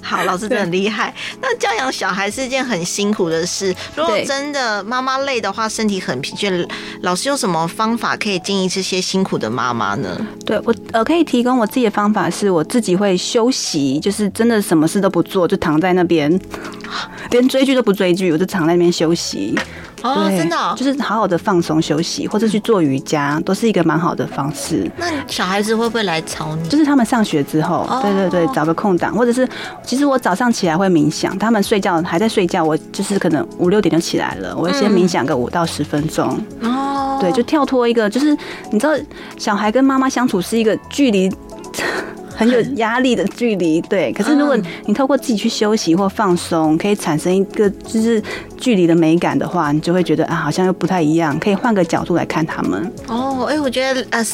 [0.00, 1.12] 好，老师真的很厉害。
[1.40, 3.74] 那教养小孩是一件很辛苦的事。
[3.96, 6.68] 如果真的妈妈累的话，身体很疲倦，
[7.02, 10.16] 老师有什么方法可以建议这些辛苦的妈妈呢？
[10.46, 12.22] 对我呃，可以提供我自己的方法。
[12.22, 16.30] 法是我自己会休息，就是真的什么事都不做，就躺在那边，
[17.32, 19.58] 连追剧都不追剧，我就躺在那边休息。
[20.02, 24.88] 哦，真的，就是好好的放松休息，或者去做瑜伽，都是一个蛮好的方式。
[24.96, 26.68] 那小孩子会不会来吵你？
[26.68, 29.48] 就是他们上学之后，对对对，找个空档，或者是
[29.84, 36.38] 其实我早上起来会冥想，他们睡觉还在睡觉，我就是可能五六点就起来了，我会先冥想个五到十分钟。
[36.60, 38.36] 哦，对，就跳脱一个，就是
[38.70, 38.92] 你知道，
[39.38, 41.32] 小孩跟妈妈相处是一个距离。
[42.34, 43.80] 很有压力的距离。
[43.82, 44.56] 对，可是如果
[44.86, 48.22] 你透过自己去休息或放松，可以产生一个就是
[48.58, 52.90] 距离的美感的话，你就会觉得啊，好像又不太一样，可以换个角度来看他们。
[53.06, 54.26] 哦，哎，我觉得呃，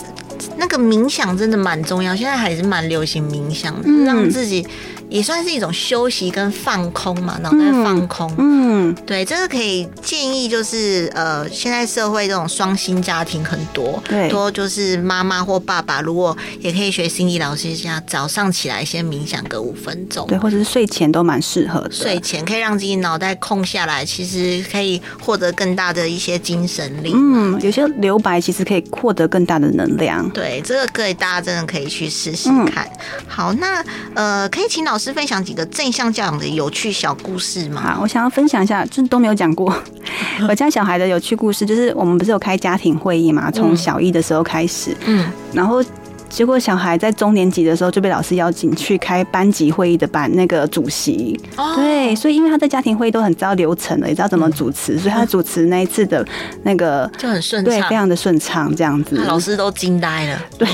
[0.57, 4.67] 那个冥想真的蛮重要，现在还是蛮流行冥想的，嗯、让自己。
[5.09, 8.31] 也算是一种休息跟放空嘛，脑袋放空。
[8.37, 21.91] 嗯，对，这个可以建议，就是呃，现在社会这种双薪家庭很多，对，多就是妈妈或爸爸，如果也可以学心理老师一下，早上起来先冥想个五分钟，对，或者是睡前都蛮适合的。
[21.91, 27.13] 睡前可以让自己脑袋空下来，其实可以获得更大的一些精神力。
[27.15, 30.29] 嗯，有些留白其实可以获得更大的能量。
[30.31, 32.87] 对，这个可以大家真的可以去试试看。
[32.87, 33.83] 嗯、好，那
[34.15, 34.98] 呃，可以请老。
[34.99, 37.95] 是分享几个正向教养的有趣小故事吗？
[37.95, 39.73] 好，我想要分享一下，就是都没有讲过
[40.49, 41.65] 我家小孩的有趣故事。
[41.65, 45.83] 就是我们不是有开家庭会议嘛，从小一的时候开始，嗯，然后。
[46.29, 51.39] 结果小孩在中年级的时候就被老师邀请去开班级会议的班那个主席，
[51.75, 56.25] 对，所以因为他在家庭会议都很知道流程了，也知道怎么主持，所以他主持那一次的
[56.63, 60.69] 那个就很顺畅，对，非常的顺畅，这样子，老师都惊呆了，对，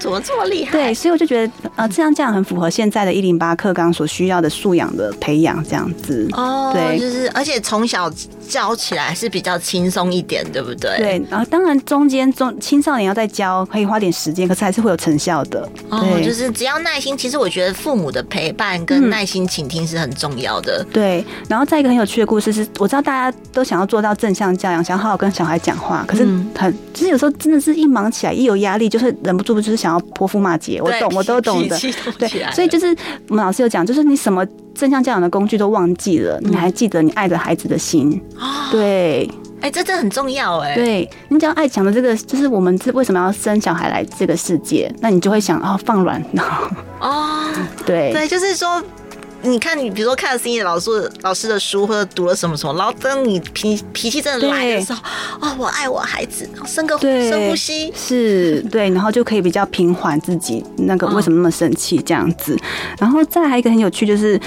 [0.00, 0.72] 怎么这么厉害？
[0.72, 6.28] 对，所以我就觉得呃，这样这样很符合现在的一零八课纲所需要的素养的培养，这样子。
[6.32, 8.10] 哦，对，就是而且从小
[8.48, 10.96] 教起来是比较轻松一点，对不对？
[10.96, 14.78] 对，然后当然中间中青少年要再教，可以花点时间，可是还是。
[14.78, 17.18] 会有成效的哦，就是只要耐心。
[17.18, 20.84] 其实我觉得父母的陪伴跟耐心倾听是很重要的。
[20.84, 26.24] 嗯、对，然后再一个很有趣的故事是，我知道大家都想要做到正向教养，想要好好跟小孩讲话，可是
[26.56, 30.80] 很，就是有时候真的是一忙起来，一有压力，就是忍不住，就是想要泼妇骂街。
[30.80, 31.76] 我懂，我都懂的。
[32.16, 32.96] 对，所以就是
[33.28, 34.46] 我们老师有讲，就是你什么
[34.78, 38.22] 正向教养的工具都忘记了，你还记得你爱着孩子的心。
[38.70, 39.28] 对。
[39.60, 40.76] 哎、欸，这这很重要哎。
[40.76, 46.22] 对，你只要爱讲的这个，就是我们是为什么要生小孩来这个世界，那你就会想哦，放软
[47.00, 47.50] 哦。
[47.84, 48.80] 对对，就是说，
[49.50, 55.00] 你看你比如说看了心理老师老师的书，或者读了什么什么，然后当你脾脾气真的来的时候，
[55.40, 62.56] 哦，我爱我孩子，深个深呼吸，是对，然后就可以比较平缓自己那个为什么那么生气这样子。
[62.98, 64.40] 然后再还有一个很有趣就是。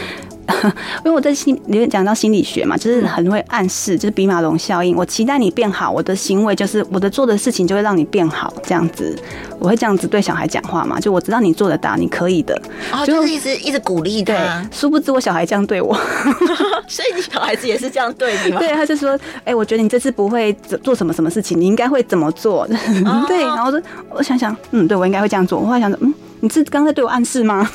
[1.03, 4.95] 因为我在心里面讲到心理学嘛，就是很会暗示，就是比马龙效应。
[4.95, 9.17] 我期待你变好，我的行为就是我的做的事情就会让你变好，这样子，
[9.59, 10.99] 我会这样子对小孩讲话嘛。
[10.99, 12.59] 就我知道你做得到，你可以的，
[12.91, 14.67] 哦，就是一直一直鼓励他。
[14.71, 15.93] 殊不知我小孩这样对我，
[16.87, 18.59] 所以你小孩子也是这样对你吗？
[18.61, 22.63] 对，他就说，哎、欸，我觉得你这次不会做什么什么事情，你应该会怎么做？
[23.05, 25.59] 哦、对，然后说，我想想，嗯，对我应该会这样做。
[25.59, 26.13] 我后来想着，嗯。
[26.41, 27.69] 你是刚才对我暗示吗？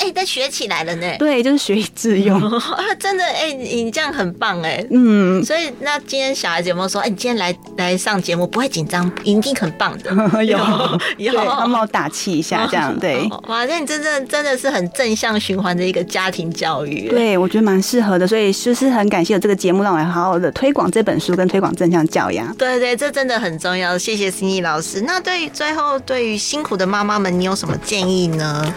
[0.00, 1.06] 哎，但学起来了呢。
[1.18, 2.40] 对，就是学以致用。
[2.98, 4.84] 真的，哎，你这样很棒哎。
[4.90, 5.44] 嗯。
[5.44, 10.44] 所以，那今天小孩子有没有说，哎，你今天来来上节目不会紧张，一定很棒的。
[10.44, 10.58] 有
[11.18, 13.28] 有，他帮我打气一下，这样对。
[13.48, 17.10] 哇，那你真正真的是很正向循环的一个家庭教育。
[17.10, 22.54] 对，我觉得蛮适合的，所以就是很感谢有这个节目，让我来好好的推广这本书，跟推广正向教养。
[22.56, 23.98] 对对，这真的很重要。
[23.98, 25.02] 谢谢心怡老师。
[25.02, 28.05] 那对于最后，对于辛苦的妈妈们，你有什么建议？
[28.08, 28.74] 意呢？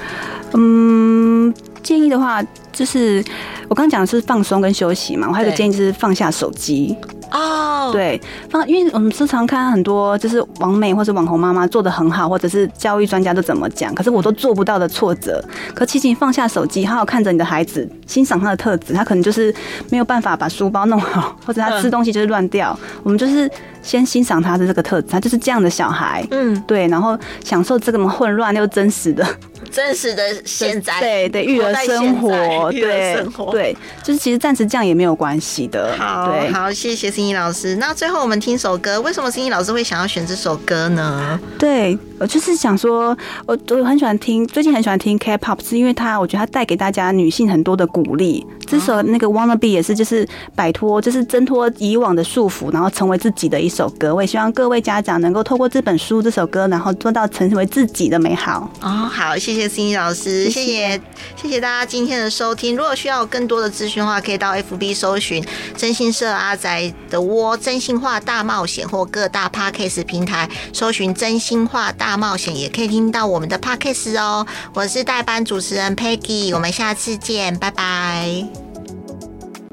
[0.53, 1.53] 嗯，
[1.84, 3.23] 建议的话，就是
[3.67, 5.27] 我刚刚讲的是放松跟休息嘛。
[5.30, 6.95] 我还有个建议就是放下手机。
[7.32, 8.19] 哦，对，
[8.49, 15.43] 放，因为我们时常看很多就是网美或是网红妈妈做的很好，或者是教育专家都怎么讲，可是我都做不到的挫折。
[15.73, 19.53] 可其实你放下手机，好好看着你的孩子，欣赏他的特质，他可能就是
[19.89, 22.77] 没有办法把书包弄好，或者他吃东西就是乱掉。
[23.03, 23.49] 我们就是
[23.82, 26.25] 先欣赏他的这个特质，他就是这样的小孩。
[26.32, 29.25] 嗯，对，然后享受这个么混乱又真实的。
[29.72, 32.32] 真实的现在，对对，育儿生活，
[32.72, 35.95] 育儿生活，对，就是其实暂时这样也没有关系的。
[35.97, 37.76] 好，对好，谢谢心怡老师。
[37.76, 41.39] 那最后我们听首歌，为什么心怡老师会想要选这首歌呢？
[41.57, 48.45] 对，我就是想说，我我很喜欢听，最近很喜欢听 K-pop，是因为它，我觉得它带给大家女性很多的鼓励。
[48.65, 54.13] 这首那个 Wanna Be 也是，就是摆脱，就是挣脱以往的束缚，然后成为自己的一首歌。
[54.13, 58.70] 我也希望各位家长能够透过这本书、这首歌，然后做到成为自己的美好。
[58.82, 61.01] 哦，好，谢谢心怡老师，谢谢，谢谢，
[61.41, 62.76] 谢谢大家今天的收听。
[62.76, 65.43] 如果需要更多的资讯的话，可以到 FB 搜寻
[65.76, 74.45] 真心社阿宅的窝真心话大冒险，或各大 Podcast 平台搜寻真心话大冒险，也可以听到我们的 Podcast 哦。
[74.74, 78.68] 我是代班主持人 Peggy，我们下次见，拜拜。